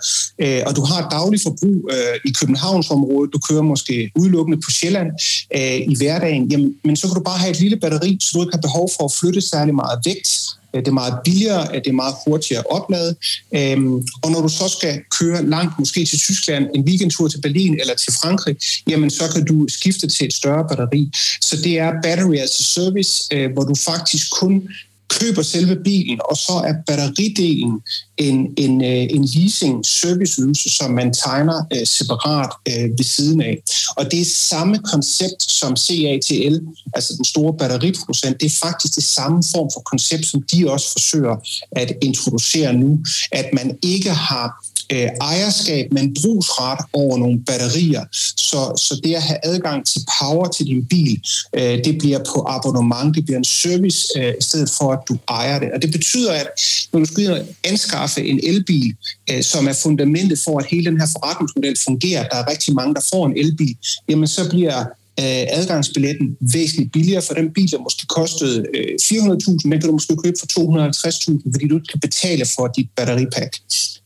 uh, 0.44 0.62
og 0.68 0.76
du 0.76 0.84
har 0.84 1.00
et 1.06 1.12
dagligt 1.12 1.44
forbrug 1.44 1.80
uh, 1.96 2.16
i 2.26 2.32
Københavnsområdet, 2.40 3.34
du 3.34 3.40
kører 3.50 3.62
måske 3.62 4.12
udelukkende 4.16 4.58
på 4.66 4.72
Sjælland 4.72 5.10
uh, 5.56 5.94
i 5.94 5.96
hverdagen, 5.98 6.52
jamen, 6.52 6.76
men 6.84 6.96
så 6.96 7.08
kan 7.08 7.16
du 7.16 7.24
bare 7.24 7.38
have 7.38 7.52
et 7.52 7.60
lille 7.60 7.78
batteri, 7.78 8.18
så 8.22 8.30
du 8.34 8.42
ikke 8.42 8.54
har 8.58 8.62
behov 8.62 8.90
for 8.98 9.06
at 9.06 9.14
flytte 9.20 9.42
særlig 9.42 9.76
meget 9.76 10.00
vægt 10.06 10.61
Øh, 10.74 10.80
det 10.80 10.88
er 10.88 10.92
meget 10.92 11.14
billigere, 11.26 11.68
øh, 11.76 11.82
det 11.84 11.88
er 11.88 11.94
meget 11.94 12.16
hurtigere 12.28 12.60
at 12.60 12.70
oplade. 12.70 13.16
Øhm, 13.56 13.94
og 14.22 14.32
når 14.32 14.42
du 14.42 14.50
så 14.50 14.68
skal 14.68 15.02
køre 15.20 15.46
langt, 15.46 15.80
måske 15.80 16.06
til 16.06 16.20
Tyskland, 16.20 16.66
en 16.76 16.84
weekendtur 16.84 17.28
til 17.28 17.42
Berlin 17.42 17.80
eller 17.80 17.96
til 17.96 18.14
Frankrig, 18.22 18.56
jamen 18.88 19.10
så 19.10 19.24
kan 19.36 19.46
du 19.46 19.66
skifte 19.70 20.08
til 20.08 20.26
et 20.26 20.34
større 20.34 20.68
batteri. 20.70 21.12
Så 21.42 21.56
det 21.64 21.80
er 21.80 21.92
battery 22.04 22.36
as 22.36 22.60
a 22.60 22.64
service, 22.64 23.28
øh, 23.34 23.52
hvor 23.54 23.64
du 23.64 23.76
faktisk 23.76 24.32
kun 24.32 24.70
køber 25.20 25.42
selve 25.42 25.76
bilen, 25.84 26.20
og 26.30 26.38
så 26.38 26.54
er 26.66 26.74
batteridelen 26.88 27.80
en, 28.18 28.54
en, 28.58 28.84
øh, 28.84 29.08
en 29.16 29.26
leasing 29.26 29.86
serviceydelse, 29.86 30.70
som 30.70 30.92
man 30.92 31.14
tegner 31.14 31.58
uh, 31.76 31.84
separat 31.86 32.52
uh, 32.70 32.84
ved 32.98 33.04
siden 33.04 33.42
af. 33.42 33.58
Og 33.98 34.12
det 34.12 34.22
er 34.22 34.26
samme 34.26 34.78
koncept 34.78 35.52
som 35.52 35.76
CATL, 35.78 36.60
altså 36.94 37.14
den 37.18 37.26
store 37.26 37.54
batteriproducent, 37.58 38.42
det 38.42 38.46
er 38.46 38.58
faktisk 38.68 38.96
det 38.96 39.04
samme 39.04 39.44
form 39.56 39.70
for 39.74 39.82
koncept, 39.82 40.26
som 40.26 40.42
de 40.42 40.72
også 40.72 40.92
forsøger 40.92 41.36
at 41.72 41.94
introducere 42.02 42.74
nu, 42.74 43.00
at 43.32 43.46
man 43.54 43.78
ikke 43.84 44.10
har 44.10 44.66
øh, 44.92 45.10
ejerskab 45.22 45.88
men 45.92 46.14
brugsret 46.14 46.80
over 46.94 47.18
nogle 47.18 47.40
batterier. 47.46 48.06
Så, 48.38 48.74
så 48.78 49.02
det 49.04 49.16
at 49.16 49.22
have 49.22 49.40
adgang 49.44 49.86
til 49.86 50.02
power 50.20 50.48
til 50.48 50.66
din 50.66 50.86
bil, 50.86 51.22
øh, 51.54 51.84
det 51.86 51.98
bliver 51.98 52.20
på 52.20 52.46
abonnement, 52.50 53.16
det 53.16 53.26
bliver 53.26 53.38
en 53.38 53.44
service 53.44 54.20
øh, 54.20 54.34
i 54.40 54.44
stedet 54.44 54.70
for, 54.78 54.92
at 54.94 55.00
du 55.10 55.18
ejer 55.30 55.60
det. 55.60 55.70
Og 55.74 55.82
det 55.82 55.92
betyder, 55.92 56.32
at 56.34 56.48
når 56.94 57.00
du 57.00 57.06
skal 57.06 57.48
anskaffe 57.64 58.22
en 58.26 58.40
elbil, 58.44 58.96
øh, 59.30 59.44
som 59.44 59.68
er 59.68 59.74
fundamentet 59.74 60.40
for, 60.44 60.60
at 60.60 60.66
hele 60.66 60.86
den 60.86 61.00
her 61.00 61.08
forretningsmodel 61.12 61.76
fungerer, 61.86 62.24
der 62.28 62.38
er 62.38 62.50
rigtig 62.50 62.76
mange, 62.76 62.94
der 62.94 63.02
får 63.10 63.26
en 63.26 63.38
elbil, 63.38 63.78
jamen 64.10 64.28
så 64.28 64.50
bliver 64.50 64.84
adgangsbilletten 65.18 66.38
væsentligt 66.54 66.92
billigere 66.92 67.22
for 67.22 67.34
den 67.34 67.54
bil, 67.54 67.72
der 67.72 67.80
måske 67.80 68.06
kostede 68.08 68.66
øh, 68.74 68.96
400.000, 69.02 69.58
men 69.66 69.80
kan 69.80 69.88
du 69.90 69.92
måske 69.92 70.16
købe 70.24 70.38
for 70.40 70.48
250.000, 70.48 71.52
fordi 71.54 71.68
du 71.68 71.76
ikke 71.76 71.88
kan 71.88 72.00
betale 72.00 72.46
for 72.56 72.68
dit 72.68 72.90
batteripack. 72.96 73.56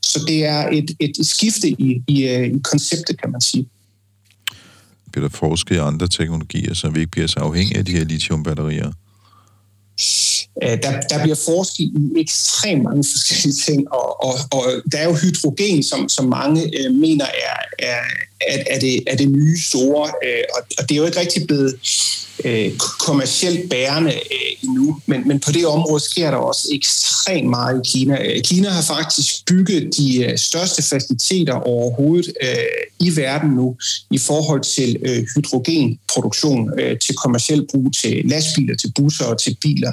Så 0.02 0.24
det 0.28 0.46
er 0.46 0.70
et, 0.70 0.96
et 1.00 1.28
skifte 1.28 1.70
i, 1.70 2.04
i, 2.08 2.28
øh, 2.28 2.48
i 2.48 2.60
konceptet, 2.64 3.22
kan 3.22 3.32
man 3.32 3.42
sige. 3.42 3.68
Bliver 5.12 5.28
der 5.28 5.38
forsket 5.38 5.76
i 5.76 5.78
andre 5.78 6.08
teknologier, 6.08 6.74
så 6.74 6.90
vi 6.90 7.00
ikke 7.00 7.12
bliver 7.12 7.28
så 7.28 7.40
afhængige 7.40 7.78
af 7.78 7.86
de 7.86 7.92
her 7.92 8.04
lithiumbatterier? 8.04 8.92
Øh, 10.64 10.78
der, 10.84 11.02
der 11.10 11.24
bliver 11.24 11.40
forsket 11.46 11.80
i 11.80 11.92
ekstremt 12.18 12.84
mange 12.84 13.04
forskellige 13.14 13.54
ting, 13.68 13.92
og, 13.92 14.24
og, 14.24 14.34
og 14.52 14.64
der 14.92 14.98
er 14.98 15.04
jo 15.04 15.14
hydrogen, 15.14 15.84
som, 15.84 16.10
som 16.10 16.26
mange 16.26 16.62
øh, 16.80 16.94
mener 16.94 17.26
er, 17.26 17.58
er, 17.80 18.02
er, 18.42 18.64
er, 18.68 18.80
det, 18.80 19.04
er 19.08 19.16
det 19.16 19.30
nye 19.30 19.58
store, 19.70 20.12
øh, 20.26 20.44
og, 20.56 20.62
og 20.78 20.90
det 20.90 20.96
er 20.96 21.00
jo 21.00 21.06
ikke 21.06 21.20
rigtig 21.20 21.48
blevet 21.48 21.76
øh, 22.44 22.78
kommercielt 22.78 23.70
bærende 23.70 24.12
øh, 24.12 24.56
endnu, 24.64 25.00
men, 25.06 25.28
men 25.28 25.40
på 25.40 25.52
det 25.52 25.66
område 25.66 26.04
sker 26.04 26.32
der 26.32 26.38
også 26.38 26.68
ekstremt 26.72 27.50
meget 27.50 27.82
i 27.86 27.90
Kina. 27.92 28.24
Øh, 28.26 28.42
Kina 28.44 28.70
har 28.70 28.82
faktisk 28.82 29.46
bygget 29.46 29.98
de 29.98 30.26
øh, 30.26 30.38
største 30.38 30.84
faciliteter 30.84 31.54
overhovedet 31.54 32.34
øh, 32.44 32.56
i 33.00 33.16
verden 33.16 33.50
nu 33.50 33.76
i 34.12 34.18
forhold 34.18 34.62
til 34.62 34.98
øh, 35.06 35.26
hydrogenproduktion 35.36 36.80
øh, 36.80 37.00
til 37.00 37.16
kommersiel 37.16 37.68
brug 37.72 37.94
til 38.02 38.22
lastbiler, 38.26 38.76
til 38.76 38.92
busser 38.96 39.26
og 39.26 39.42
til 39.42 39.58
biler. 39.62 39.92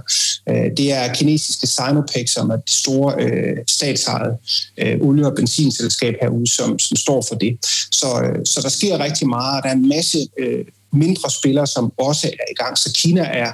Øh, 0.49 0.71
det 0.77 0.93
er 0.93 1.15
kinesiske 1.15 1.67
Sinopec, 1.67 2.31
som 2.33 2.51
er 2.51 2.57
det 2.57 2.71
store 2.71 3.15
øh, 3.25 3.57
statsejede 3.69 4.37
øh, 4.79 4.97
olie- 5.01 5.27
og 5.27 5.35
benzinselskab 5.35 6.15
herude, 6.23 6.51
som, 6.51 6.79
som 6.79 6.97
står 6.97 7.25
for 7.29 7.35
det. 7.35 7.59
Så, 7.93 8.23
øh, 8.23 8.32
Øh, 8.33 8.47
så 8.47 8.61
der 8.63 8.69
sker 8.69 8.99
rigtig 8.99 9.29
meget, 9.29 9.57
og 9.57 9.63
der 9.63 9.69
er 9.69 9.75
en 9.75 9.89
masse 9.89 10.19
øh, 10.39 10.65
mindre 10.93 11.31
spillere, 11.31 11.67
som 11.67 11.93
også 11.99 12.27
er 12.27 12.47
i 12.51 12.55
gang. 12.63 12.79
Så 12.79 12.93
Kina 12.95 13.23
er 13.23 13.53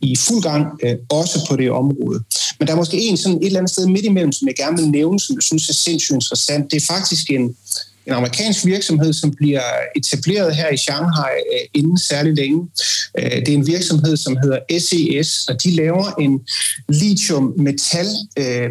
i 0.00 0.16
fuld 0.16 0.42
gang, 0.42 0.66
øh, 0.82 0.96
også 1.08 1.46
på 1.48 1.56
det 1.56 1.70
område. 1.70 2.20
Men 2.58 2.66
der 2.66 2.72
er 2.72 2.76
måske 2.76 2.96
en 2.96 3.16
sådan 3.16 3.38
et 3.38 3.46
eller 3.46 3.58
andet 3.58 3.72
sted 3.72 3.86
midt 3.86 4.04
imellem, 4.04 4.32
som 4.32 4.48
jeg 4.48 4.56
gerne 4.56 4.76
vil 4.76 4.90
nævne, 4.90 5.20
som 5.20 5.34
jeg 5.34 5.42
synes 5.42 5.68
er 5.68 5.74
sindssygt 5.74 6.14
interessant. 6.14 6.70
Det 6.70 6.76
er 6.76 6.86
faktisk 6.86 7.30
en, 7.30 7.56
en 8.06 8.12
amerikansk 8.12 8.66
virksomhed, 8.66 9.12
som 9.12 9.30
bliver 9.30 9.62
etableret 9.96 10.56
her 10.56 10.68
i 10.68 10.76
Shanghai 10.76 11.32
øh, 11.52 11.60
inden 11.74 11.98
særlig 11.98 12.36
længe. 12.36 12.68
Øh, 13.18 13.30
det 13.30 13.48
er 13.48 13.54
en 13.54 13.66
virksomhed, 13.66 14.16
som 14.16 14.36
hedder 14.42 14.58
SES, 14.78 15.48
og 15.48 15.62
de 15.64 15.70
laver 15.70 16.10
en 16.20 16.40
lithium-metal 16.92 18.06
øh, 18.38 18.70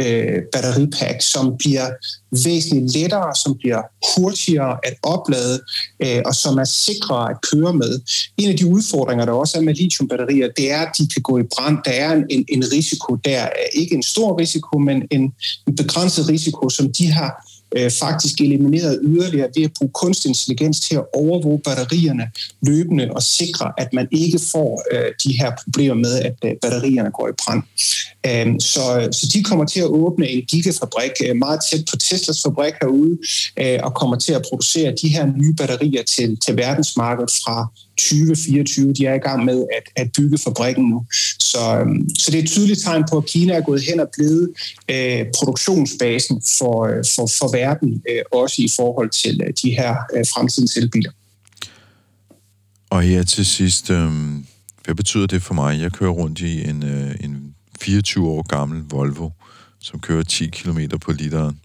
øh, 0.00 0.42
batteripack, 0.52 1.22
som 1.22 1.54
bliver 1.58 1.86
væsentligt 2.44 2.96
lettere, 2.96 3.34
som 3.44 3.58
bliver 3.58 3.82
hurtigere 4.16 4.78
at 4.82 4.94
oplade, 5.02 5.60
øh, 6.00 6.22
og 6.24 6.34
som 6.34 6.58
er 6.58 6.64
sikrere 6.64 7.30
at 7.30 7.36
køre 7.52 7.74
med. 7.74 8.00
En 8.36 8.50
af 8.50 8.56
de 8.56 8.66
udfordringer, 8.66 9.24
der 9.24 9.32
også 9.32 9.58
er 9.58 9.62
med 9.62 9.74
lithiumbatterier, 9.74 10.48
det 10.56 10.70
er, 10.70 10.80
at 10.80 10.92
de 10.98 11.08
kan 11.08 11.22
gå 11.22 11.38
i 11.38 11.42
brand. 11.56 11.78
Der 11.84 11.90
er 11.90 12.12
en, 12.30 12.44
en 12.48 12.64
risiko 12.72 13.14
der. 13.14 13.44
Øh, 13.44 13.80
ikke 13.82 13.94
en 13.94 14.02
stor 14.02 14.38
risiko, 14.38 14.78
men 14.78 15.02
en, 15.10 15.32
en 15.68 15.76
begrænset 15.76 16.28
risiko, 16.28 16.68
som 16.68 16.92
de 16.92 17.10
har 17.10 17.53
øh, 17.76 17.90
faktisk 17.90 18.40
elimineret 18.40 18.98
yderligere 19.02 19.48
ved 19.56 19.64
at 19.64 19.70
bruge 19.78 19.90
kunstig 19.94 20.28
intelligens 20.28 20.80
til 20.80 20.94
at 20.94 21.04
overvåge 21.14 21.60
batterierne 21.64 22.30
løbende 22.66 23.10
og 23.10 23.22
sikre, 23.22 23.72
at 23.78 23.92
man 23.92 24.08
ikke 24.10 24.38
får 24.52 24.82
øh, 24.92 25.12
de 25.24 25.32
her 25.40 25.52
problemer 25.64 25.94
med, 25.94 26.18
at 26.18 26.36
øh, 26.44 26.52
batterierne 26.62 27.10
går 27.10 27.28
i 27.28 27.32
brand. 27.44 27.62
Øh, 28.26 28.60
så, 28.60 29.08
så 29.12 29.30
de 29.34 29.42
kommer 29.42 29.64
til 29.64 29.80
at 29.80 29.86
åbne 29.86 30.28
en 30.28 30.42
gigafabrik 30.42 31.12
øh, 31.26 31.36
meget 31.36 31.60
tæt 31.70 31.84
på 31.90 31.96
Teslas 31.96 32.42
fabrik 32.42 32.74
herude, 32.82 33.18
øh, 33.60 33.78
og 33.82 33.94
kommer 33.94 34.16
til 34.16 34.32
at 34.32 34.42
producere 34.48 34.94
de 35.02 35.08
her 35.08 35.26
nye 35.26 35.54
batterier 35.54 36.02
til, 36.02 36.38
til 36.40 36.56
verdensmarkedet 36.56 37.30
fra 37.44 37.68
2024. 37.96 38.92
De 38.92 39.06
er 39.06 39.14
i 39.14 39.18
gang 39.18 39.44
med 39.44 39.66
at, 39.76 40.02
at 40.02 40.12
bygge 40.16 40.38
fabrikken 40.38 40.84
nu. 40.88 41.06
Så, 41.38 41.78
øhm, 41.80 42.08
så 42.18 42.30
det 42.30 42.38
er 42.38 42.42
et 42.42 42.48
tydeligt 42.48 42.80
tegn 42.80 43.04
på, 43.10 43.18
at 43.18 43.26
Kina 43.26 43.54
er 43.54 43.60
gået 43.60 43.82
hen 43.82 44.00
og 44.00 44.08
blevet 44.16 44.50
øh, 44.90 45.26
produktionsbasen 45.38 46.42
for, 46.58 46.86
øh, 46.86 47.04
for, 47.14 47.26
for 47.38 47.56
verden, 47.56 48.02
øh, 48.10 48.22
også 48.32 48.62
i 48.62 48.68
forhold 48.76 49.10
til 49.10 49.40
øh, 49.46 49.52
de 49.62 49.70
her 49.70 49.96
øh, 50.14 50.24
fremtidens 50.34 50.76
elbiler. 50.76 51.10
Og 52.90 53.02
her 53.02 53.22
til 53.22 53.46
sidst, 53.46 53.90
øh, 53.90 54.10
hvad 54.84 54.94
betyder 54.94 55.26
det 55.26 55.42
for 55.42 55.54
mig? 55.54 55.80
Jeg 55.80 55.92
kører 55.92 56.10
rundt 56.10 56.40
i 56.40 56.68
en, 56.68 56.82
øh, 56.82 57.14
en 57.20 57.54
24 57.80 58.28
år 58.28 58.42
gammel 58.42 58.82
Volvo, 58.90 59.30
som 59.80 60.00
kører 60.00 60.22
10 60.22 60.46
km 60.46 60.78
på 61.00 61.12
literen. 61.12 61.60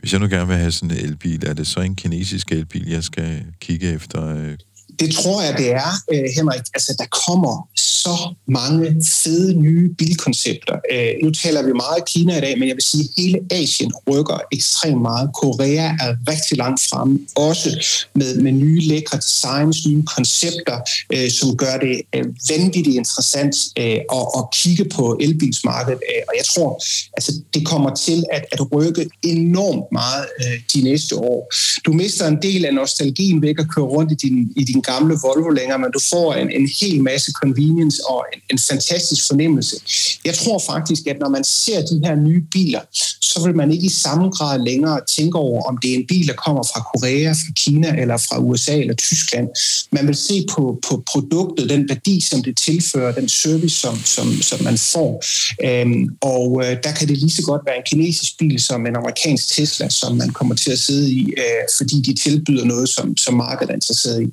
Hvis 0.00 0.12
jeg 0.12 0.20
nu 0.20 0.28
gerne 0.28 0.46
vil 0.46 0.56
have 0.56 0.72
sådan 0.72 0.90
en 0.90 1.04
elbil, 1.04 1.46
er 1.46 1.54
det 1.54 1.66
så 1.66 1.80
en 1.80 1.94
kinesisk 1.94 2.52
elbil, 2.52 2.88
jeg 2.88 3.04
skal 3.04 3.44
kigge 3.60 3.92
efter? 3.92 4.36
Øh? 4.36 4.58
Det 4.98 5.14
tror 5.14 5.42
jeg, 5.42 5.58
det 5.58 5.70
er, 5.72 5.90
øh, 6.12 6.24
Henrik. 6.36 6.66
Altså, 6.74 6.94
der 6.98 7.06
kommer 7.26 7.68
så 8.06 8.34
mange 8.48 9.02
fede 9.22 9.54
nye 9.54 9.94
bilkoncepter. 9.98 10.76
Øh, 10.92 11.12
nu 11.22 11.30
taler 11.30 11.62
vi 11.62 11.72
meget 11.72 12.04
Kina 12.06 12.38
i 12.38 12.40
dag, 12.40 12.58
men 12.58 12.68
jeg 12.68 12.76
vil 12.76 12.82
sige, 12.82 13.04
at 13.04 13.22
hele 13.22 13.38
Asien 13.50 13.92
rykker 14.10 14.38
ekstremt 14.52 15.02
meget. 15.02 15.30
Korea 15.34 15.86
er 16.04 16.10
rigtig 16.32 16.56
langt 16.56 16.80
fremme, 16.88 17.18
også 17.36 17.70
med, 18.14 18.36
med 18.44 18.52
nye 18.52 18.80
lækre 18.80 19.18
designs, 19.18 19.86
nye 19.86 20.02
koncepter, 20.16 20.78
øh, 21.12 21.30
som 21.30 21.56
gør 21.56 21.76
det 21.86 21.96
øh, 22.14 22.24
vanvittigt 22.50 22.96
interessant 22.96 23.56
øh, 23.78 24.00
at, 24.18 24.26
at 24.38 24.44
kigge 24.60 24.84
på 24.96 25.18
elbilsmarkedet. 25.20 26.00
Øh, 26.10 26.22
og 26.28 26.34
jeg 26.40 26.44
tror, 26.44 26.70
altså, 27.16 27.32
det 27.54 27.66
kommer 27.66 27.94
til 27.94 28.24
at, 28.32 28.44
at 28.52 28.60
rykke 28.74 29.08
enormt 29.22 29.86
meget 29.92 30.26
øh, 30.40 30.56
de 30.74 30.80
næste 30.90 31.16
år. 31.16 31.52
Du 31.86 31.92
mister 31.92 32.26
en 32.26 32.38
del 32.42 32.64
af 32.64 32.74
nostalgien 32.74 33.42
ved 33.42 33.54
at 33.58 33.68
køre 33.74 33.84
rundt 33.84 34.12
i 34.12 34.14
din, 34.14 34.52
i 34.56 34.64
din 34.64 34.80
gamle 34.80 35.14
Volvo 35.22 35.50
længere, 35.50 35.78
men 35.78 35.90
du 35.96 36.00
får 36.10 36.34
en, 36.34 36.50
en 36.50 36.68
hel 36.80 37.02
masse 37.02 37.32
convenience 37.32 37.95
fornemmelse 37.96 38.02
og 38.08 38.24
en, 38.34 38.40
en 38.50 38.58
fantastisk 38.58 39.26
fornemmelse. 39.26 39.76
Jeg 40.24 40.34
tror 40.34 40.58
faktisk, 40.58 41.06
at 41.06 41.16
når 41.20 41.28
man 41.28 41.44
ser 41.44 41.80
de 41.80 42.00
her 42.04 42.14
nye 42.14 42.42
biler, 42.50 42.80
så 43.20 43.46
vil 43.46 43.56
man 43.56 43.70
ikke 43.72 43.86
i 43.86 43.88
samme 43.88 44.30
grad 44.30 44.58
længere 44.64 45.00
tænke 45.16 45.38
over, 45.38 45.62
om 45.62 45.78
det 45.82 45.90
er 45.90 45.94
en 45.94 46.06
bil, 46.08 46.26
der 46.26 46.34
kommer 46.34 46.62
fra 46.62 46.80
Korea, 46.80 47.32
fra 47.32 47.52
Kina 47.56 48.00
eller 48.00 48.16
fra 48.16 48.38
USA 48.38 48.78
eller 48.78 48.94
Tyskland. 48.94 49.48
Man 49.92 50.06
vil 50.06 50.14
se 50.14 50.46
på, 50.50 50.78
på 50.88 51.02
produktet, 51.12 51.70
den 51.70 51.88
værdi, 51.88 52.20
som 52.20 52.42
det 52.42 52.56
tilfører, 52.56 53.12
den 53.12 53.28
service, 53.28 53.76
som, 53.76 53.96
som, 54.04 54.42
som 54.42 54.64
man 54.64 54.78
får. 54.78 55.22
Øhm, 55.64 56.08
og 56.20 56.62
øh, 56.64 56.76
der 56.84 56.92
kan 56.92 57.08
det 57.08 57.18
lige 57.18 57.30
så 57.30 57.42
godt 57.42 57.62
være 57.66 57.76
en 57.76 57.86
kinesisk 57.90 58.38
bil 58.38 58.58
som 58.62 58.86
en 58.86 58.96
amerikansk 58.96 59.54
Tesla, 59.54 59.88
som 59.88 60.16
man 60.16 60.30
kommer 60.30 60.54
til 60.54 60.70
at 60.70 60.78
sidde 60.78 61.10
i, 61.10 61.22
øh, 61.38 61.62
fordi 61.78 62.02
de 62.02 62.14
tilbyder 62.14 62.64
noget, 62.64 62.88
som, 62.88 63.16
som 63.16 63.34
markedet 63.34 63.70
er 63.70 63.74
interesseret 63.74 64.22
i. 64.22 64.26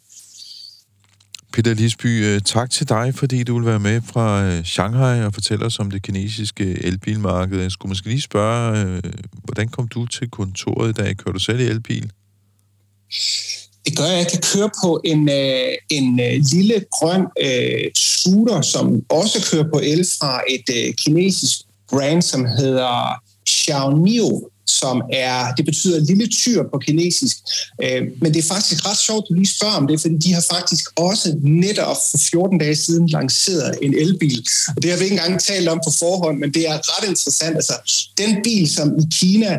Peter 1.54 1.74
Lisby, 1.74 2.26
øh, 2.26 2.42
tak 2.42 2.70
til 2.70 2.90
dig, 2.90 3.14
fordi 3.16 3.44
du 3.44 3.58
vil 3.58 3.66
være 3.66 3.80
med 3.80 4.02
fra 4.06 4.44
øh, 4.44 4.64
Shanghai 4.64 5.26
og 5.26 5.34
fortælle 5.34 5.66
os 5.66 5.80
om 5.80 5.92
det 5.92 6.04
kinesiske 6.04 6.64
øh, 6.64 6.78
elbilmarked. 6.82 7.62
Jeg 7.62 7.72
skulle 7.72 7.90
måske 7.90 8.08
lige 8.08 8.22
spørge, 8.22 9.02
hvordan 9.44 9.68
kom 9.68 9.88
du 9.88 10.06
til 10.06 10.30
kontoret 10.30 10.90
i 10.90 10.94
dag? 10.94 11.18
Kører 11.18 11.34
du 11.34 11.40
selv 11.40 11.60
i 11.60 11.64
elbil? 11.64 12.12
Det 13.86 13.98
gør 13.98 14.06
jeg. 14.06 14.18
Jeg 14.18 14.28
kan 14.28 14.42
køre 14.54 14.70
på 14.84 15.02
en, 15.06 15.30
en 15.90 16.16
lille 16.52 16.86
grøn 16.92 17.22
øh, 17.42 17.92
scooter, 17.96 18.62
som 18.62 19.02
også 19.10 19.50
kører 19.52 19.70
på 19.74 19.80
el 19.84 20.06
fra 20.20 20.42
et 20.50 20.88
øh, 20.88 20.94
kinesisk 20.94 21.60
brand, 21.90 22.22
som 22.22 22.46
hedder 22.46 23.22
Xiaonio 23.50 24.50
som 24.68 25.02
er, 25.14 25.54
det 25.58 25.66
betyder 25.66 26.00
lille 26.00 26.28
tyr 26.28 26.64
på 26.74 26.78
kinesisk. 26.86 27.38
Øh, 27.84 28.02
men 28.22 28.34
det 28.34 28.40
er 28.40 28.54
faktisk 28.56 28.86
ret 28.90 28.98
sjovt, 28.98 29.24
at 29.26 29.30
du 29.30 29.34
lige 29.34 29.56
spørger 29.58 29.76
om 29.76 29.88
det, 29.88 30.02
fordi 30.02 30.18
de 30.18 30.34
har 30.34 30.46
faktisk 30.52 30.86
også 30.96 31.38
netop 31.44 31.98
for 32.12 32.18
14 32.18 32.58
dage 32.58 32.76
siden 32.76 33.08
lanceret 33.08 33.76
en 33.82 33.94
elbil. 33.94 34.48
Og 34.76 34.84
det 34.84 34.92
har 34.92 34.98
vi 34.98 35.04
ikke 35.04 35.14
engang 35.14 35.42
talt 35.42 35.68
om 35.70 35.80
på 35.88 35.92
forhånd, 36.00 36.38
men 36.40 36.54
det 36.54 36.70
er 36.70 36.78
ret 36.92 37.10
interessant. 37.10 37.56
Altså, 37.56 37.74
den 38.18 38.44
bil, 38.44 38.70
som 38.70 38.88
i 39.00 39.04
Kina 39.12 39.58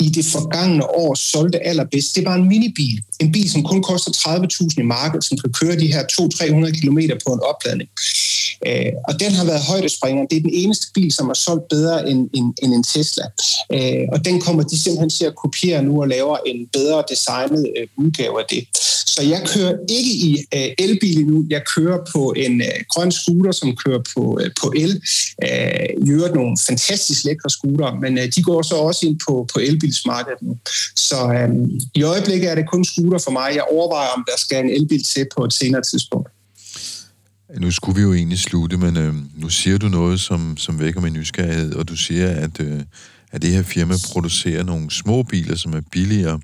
i 0.00 0.08
det 0.08 0.24
forgangne 0.24 0.90
år 0.90 1.14
solgte 1.14 1.58
allerbedst, 1.58 2.16
det 2.16 2.24
var 2.24 2.34
en 2.34 2.48
minibil. 2.48 3.02
En 3.20 3.32
bil, 3.32 3.50
som 3.50 3.64
kun 3.64 3.82
koster 3.82 4.10
30.000 4.10 4.80
i 4.80 4.82
markedet, 4.82 5.24
som 5.24 5.38
kan 5.38 5.52
køre 5.52 5.76
de 5.78 5.92
her 5.92 6.02
200-300 6.12 6.80
km 6.80 6.98
på 7.26 7.32
en 7.32 7.40
opladning. 7.40 7.88
Øh, 8.66 8.92
og 9.08 9.20
den 9.20 9.32
har 9.32 9.44
været 9.44 9.62
højdespringeren. 9.70 10.26
Det 10.30 10.36
er 10.36 10.40
den 10.40 10.54
eneste 10.54 10.86
bil, 10.94 11.12
som 11.12 11.28
er 11.28 11.34
solgt 11.34 11.68
bedre 11.68 12.10
end, 12.10 12.30
end, 12.34 12.54
end 12.62 12.74
en 12.74 12.82
Tesla. 12.82 13.24
Øh, 13.72 14.04
og 14.12 14.24
den 14.24 14.40
kommer 14.40 14.62
de 14.62 14.82
simpelthen 14.82 15.10
til 15.10 15.24
at 15.24 15.36
kopiere 15.36 15.82
nu 15.82 16.00
og 16.02 16.08
lave 16.08 16.36
en 16.46 16.68
bedre 16.72 17.04
designet 17.08 17.66
øh, 17.76 17.86
udgave 17.96 18.40
af 18.40 18.46
det. 18.50 18.64
Så 19.14 19.22
jeg 19.22 19.42
kører 19.54 19.74
ikke 19.88 20.10
i 20.10 20.44
øh, 20.54 20.68
elbil 20.78 21.26
nu. 21.26 21.46
Jeg 21.50 21.62
kører 21.76 21.98
på 22.12 22.34
en 22.36 22.60
øh, 22.60 22.78
grøn 22.88 23.12
scooter, 23.12 23.52
som 23.52 23.76
kører 23.76 24.02
på, 24.14 24.38
øh, 24.42 24.50
på 24.60 24.72
el. 24.76 25.02
Øh, 25.44 26.06
gjort 26.06 26.34
nogle 26.34 26.56
fantastisk 26.66 27.24
lækre 27.24 27.50
scooter, 27.50 28.00
men 28.00 28.18
øh, 28.18 28.26
de 28.36 28.42
går 28.42 28.62
så 28.62 28.74
også 28.74 29.06
ind 29.06 29.20
på, 29.28 29.46
på 29.52 29.58
elbilsmarkedet 29.60 30.42
nu. 30.42 30.56
Så 30.96 31.18
øh, 31.32 31.48
i 31.94 32.02
øjeblikket 32.02 32.50
er 32.50 32.54
det 32.54 32.70
kun 32.70 32.84
scooter 32.84 33.18
for 33.18 33.30
mig. 33.30 33.48
Jeg 33.54 33.64
overvejer, 33.72 34.08
om 34.08 34.24
der 34.26 34.38
skal 34.38 34.64
en 34.64 34.70
elbil 34.70 35.04
til 35.04 35.26
på 35.36 35.44
et 35.44 35.52
senere 35.52 35.82
tidspunkt. 35.82 36.28
Nu 37.60 37.70
skulle 37.70 37.96
vi 37.96 38.02
jo 38.02 38.14
egentlig 38.14 38.38
slutte, 38.38 38.76
men 38.76 38.96
øh, 38.96 39.14
nu 39.36 39.48
siger 39.48 39.78
du 39.78 39.88
noget, 39.88 40.20
som, 40.20 40.56
som 40.56 40.80
vækker 40.80 41.00
min 41.00 41.12
nysgerrighed, 41.12 41.74
og 41.74 41.88
du 41.88 41.96
siger, 41.96 42.30
at, 42.30 42.60
øh, 42.60 42.82
at 43.32 43.42
det 43.42 43.50
her 43.50 43.62
firma 43.62 43.94
producerer 44.12 44.62
nogle 44.62 44.90
små 44.90 45.22
biler, 45.22 45.56
som 45.56 45.72
er 45.72 45.80
billigere. 45.92 46.40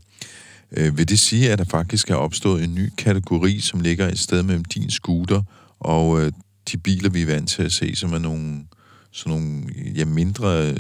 Øh, 0.77 0.99
vil 0.99 1.09
det 1.09 1.19
sige, 1.19 1.53
at 1.53 1.59
der 1.59 1.65
faktisk 1.65 2.11
er 2.11 2.15
opstået 2.15 2.65
en 2.65 2.75
ny 2.75 2.91
kategori, 2.99 3.61
som 3.61 3.81
ligger 3.81 4.09
et 4.09 4.19
sted 4.19 4.43
mellem 4.43 4.65
din 4.65 4.91
scooter 4.91 5.43
og 5.81 6.23
øh, 6.23 6.33
de 6.73 6.79
biler, 6.79 7.11
vi 7.11 7.23
er 7.23 7.27
vant 7.27 7.49
til 7.49 7.63
at 7.63 7.73
se, 7.73 7.97
som 7.97 8.13
er 8.13 8.19
nogle, 8.19 8.65
sådan 9.13 9.39
nogle 9.39 9.63
ja, 9.97 10.05
mindre 10.05 10.71
øh, 10.71 10.77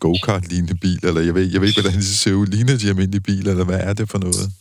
go-kart-lignende 0.00 0.74
biler, 0.74 1.08
eller 1.08 1.20
jeg 1.20 1.34
ved, 1.34 1.52
jeg 1.52 1.60
ved 1.60 1.68
ikke, 1.68 1.80
hvordan 1.80 1.98
de 1.98 2.04
ser 2.04 2.32
ud. 2.32 2.46
Ligner 2.46 2.78
de 2.78 2.88
almindelige 2.88 3.20
biler, 3.20 3.50
eller 3.50 3.64
hvad 3.64 3.80
er 3.80 3.92
det 3.92 4.10
for 4.10 4.18
noget? 4.18 4.52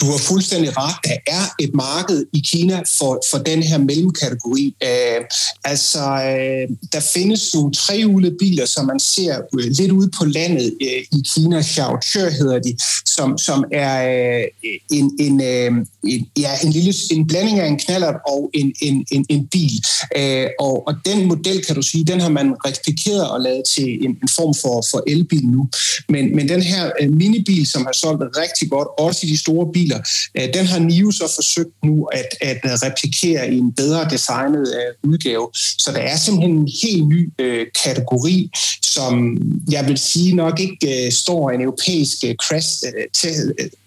Du 0.00 0.04
har 0.10 0.18
fuldstændig 0.18 0.76
ret. 0.76 0.94
Der 1.04 1.16
er 1.26 1.44
et 1.60 1.74
marked 1.74 2.26
i 2.32 2.40
Kina 2.50 2.82
for, 2.98 3.22
for 3.30 3.38
den 3.38 3.62
her 3.62 3.78
mellemkategori. 3.78 4.76
Øh, 4.82 5.24
altså, 5.64 6.00
øh, 6.00 6.76
der 6.92 7.00
findes 7.14 7.54
nogle 7.54 7.72
trehjulede 7.72 8.36
biler, 8.38 8.66
som 8.66 8.86
man 8.86 9.00
ser 9.00 9.40
øh, 9.58 9.64
lidt 9.64 9.92
ude 9.92 10.10
på 10.18 10.24
landet 10.24 10.74
øh, 10.82 11.18
i 11.18 11.22
Kina. 11.34 11.62
Xiaoche 11.62 12.30
hedder 12.30 12.58
de, 12.58 12.76
som, 13.06 13.38
som 13.38 13.64
er 13.72 13.94
øh, 14.14 14.44
en, 14.90 15.16
en, 15.20 15.42
øh, 15.42 15.72
en, 16.06 16.26
ja, 16.38 16.50
en, 16.64 16.70
lille, 16.72 16.94
en 17.10 17.26
blanding 17.26 17.60
af 17.60 17.66
en 17.66 17.78
knallert 17.78 18.16
og 18.28 18.50
en, 18.54 18.74
en, 18.82 19.06
en, 19.10 19.26
en 19.28 19.46
bil. 19.46 19.84
Øh, 20.16 20.46
og, 20.60 20.86
og 20.88 20.94
den 21.06 21.26
model, 21.26 21.64
kan 21.64 21.74
du 21.74 21.82
sige, 21.82 22.04
den 22.04 22.20
har 22.20 22.28
man 22.28 22.54
replikeret 22.66 23.30
og 23.30 23.40
lavet 23.40 23.62
til 23.74 24.04
en, 24.04 24.10
en 24.10 24.28
form 24.36 24.54
for, 24.54 24.84
for 24.90 25.02
elbil 25.06 25.46
nu. 25.46 25.68
Men, 26.08 26.36
men 26.36 26.48
den 26.48 26.62
her 26.62 26.90
øh, 27.00 27.12
minibil, 27.12 27.66
som 27.66 27.82
har 27.82 27.92
solgt 27.92 28.22
rigtig 28.36 28.70
godt, 28.70 28.88
også 28.98 29.26
i 29.26 29.30
de 29.30 29.38
store 29.38 29.72
biler, 29.72 29.93
biler. 29.94 30.46
Øh, 30.46 30.54
den 30.54 30.66
har 30.66 30.78
NIO 30.78 31.10
så 31.10 31.32
forsøgt 31.34 31.84
nu 31.84 32.04
at, 32.04 32.28
at 32.40 32.60
øh, 32.64 32.70
replikere 32.70 33.52
i 33.52 33.58
en 33.58 33.72
bedre 33.72 34.08
designet 34.10 34.74
øh, 34.74 35.10
udgave. 35.10 35.48
Så 35.54 35.92
der 35.92 36.00
er 36.00 36.16
simpelthen 36.16 36.56
en 36.56 36.68
helt 36.82 37.08
ny 37.08 37.32
øh, 37.38 37.66
kategori, 37.84 38.50
som 38.82 39.38
jeg 39.70 39.88
vil 39.88 39.98
sige 39.98 40.34
nok 40.34 40.60
ikke 40.60 41.10
står 41.10 41.50
en 41.50 41.60
europæisk 41.60 42.24
crash 42.42 42.84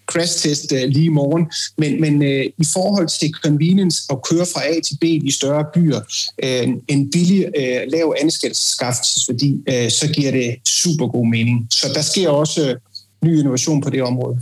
crash 0.06 0.42
test 0.42 0.72
lige 0.72 1.04
i 1.04 1.08
morgen, 1.08 1.46
men, 1.78 2.00
men 2.00 2.22
øh, 2.22 2.44
i 2.44 2.66
forhold 2.72 3.08
til 3.20 3.30
convenience 3.32 4.02
at 4.10 4.22
køre 4.22 4.46
fra 4.54 4.66
A 4.66 4.80
til 4.80 4.96
B 5.00 5.04
i 5.04 5.30
større 5.30 5.64
byer, 5.74 6.00
øh, 6.42 6.68
en 6.88 7.10
billig, 7.10 7.44
øh, 7.56 7.80
lav 7.88 8.14
anskaffelsesværdi, 8.20 9.62
øh, 9.68 9.90
så 9.90 10.08
giver 10.14 10.30
det 10.30 10.56
super 10.68 11.08
god 11.08 11.26
mening. 11.26 11.66
Så 11.70 11.88
der 11.94 12.02
sker 12.02 12.28
også 12.28 12.76
ny 13.24 13.38
innovation 13.38 13.80
på 13.80 13.90
det 13.90 14.02
område. 14.02 14.40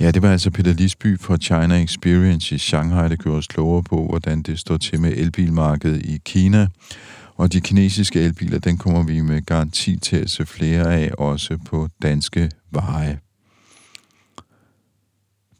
Ja, 0.00 0.10
det 0.10 0.22
var 0.22 0.32
altså 0.32 0.50
Peter 0.50 0.72
Lisby 0.72 1.20
fra 1.20 1.36
China 1.36 1.82
Experience 1.82 2.54
i 2.54 2.58
Shanghai, 2.58 3.08
der 3.08 3.16
gjorde 3.16 3.38
os 3.38 3.46
klogere 3.46 3.82
på, 3.82 4.06
hvordan 4.06 4.42
det 4.42 4.58
står 4.58 4.76
til 4.76 5.00
med 5.00 5.12
elbilmarkedet 5.12 6.02
i 6.02 6.20
Kina. 6.24 6.66
Og 7.36 7.52
de 7.52 7.60
kinesiske 7.60 8.20
elbiler, 8.20 8.58
den 8.58 8.78
kommer 8.78 9.02
vi 9.02 9.20
med 9.20 9.42
garanti 9.46 9.98
til 9.98 10.16
at 10.16 10.30
se 10.30 10.46
flere 10.46 10.94
af, 10.94 11.10
også 11.18 11.58
på 11.66 11.88
danske 12.02 12.50
veje. 12.70 13.18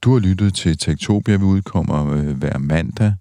Du 0.03 0.12
har 0.12 0.19
lyttet 0.19 0.55
til 0.55 0.79
Tektopia, 0.79 1.37
vi 1.37 1.45
udkommer 1.45 2.12
øh, 2.12 2.37
hver 2.37 2.59
mandag. 2.59 3.14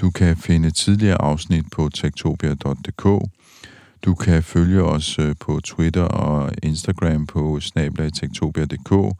Du 0.00 0.10
kan 0.10 0.36
finde 0.36 0.70
tidligere 0.70 1.22
afsnit 1.22 1.64
på 1.72 1.88
tektopia.dk. 1.94 3.30
Du 4.04 4.14
kan 4.14 4.42
følge 4.42 4.82
os 4.82 5.18
øh, 5.18 5.34
på 5.40 5.60
Twitter 5.64 6.02
og 6.02 6.52
Instagram 6.62 7.26
på 7.26 7.60
snablag.tektopia.dk 7.60 9.16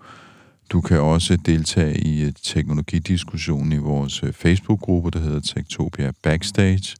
du 0.73 0.81
kan 0.81 1.01
også 1.01 1.37
deltage 1.37 2.01
i 2.01 2.23
øh, 2.23 2.33
teknologidiskussionen 2.43 3.73
i 3.73 3.77
vores 3.77 4.23
øh, 4.23 4.33
Facebook-gruppe, 4.33 5.11
der 5.11 5.19
hedder 5.19 5.41
Tektopia 5.41 6.13
Backstage. 6.23 6.97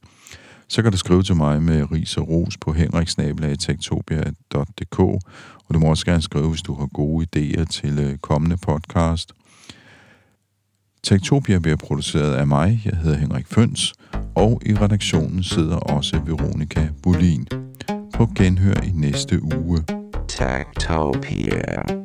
Så 0.67 0.81
kan 0.81 0.91
du 0.91 0.97
skrive 0.97 1.23
til 1.23 1.35
mig 1.35 1.63
med 1.63 1.91
ris 1.91 2.17
og 2.17 2.29
ros 2.29 2.57
på 2.57 2.73
henriksnabelag.tektopia.dk, 2.73 4.99
og 4.99 5.21
du 5.73 5.79
må 5.79 5.87
også 5.87 6.05
gerne 6.05 6.21
skrive, 6.21 6.49
hvis 6.49 6.61
du 6.61 6.73
har 6.73 6.85
gode 6.85 7.25
idéer 7.25 7.65
til 7.65 7.99
øh, 7.99 8.17
kommende 8.17 8.57
podcast. 8.57 9.31
Tektopia 11.03 11.59
bliver 11.59 11.77
produceret 11.77 12.33
af 12.33 12.47
mig, 12.47 12.81
jeg 12.85 12.97
hedder 12.97 13.17
Henrik 13.17 13.47
Føns, 13.47 13.93
og 14.35 14.61
i 14.65 14.73
redaktionen 14.73 15.43
sidder 15.43 15.75
også 15.75 16.21
Veronika 16.25 16.87
Bolin. 17.03 17.47
På 18.13 18.29
genhør 18.35 18.81
i 18.83 18.91
næste 18.93 19.43
uge. 19.43 19.83
Tektopia. 20.27 22.04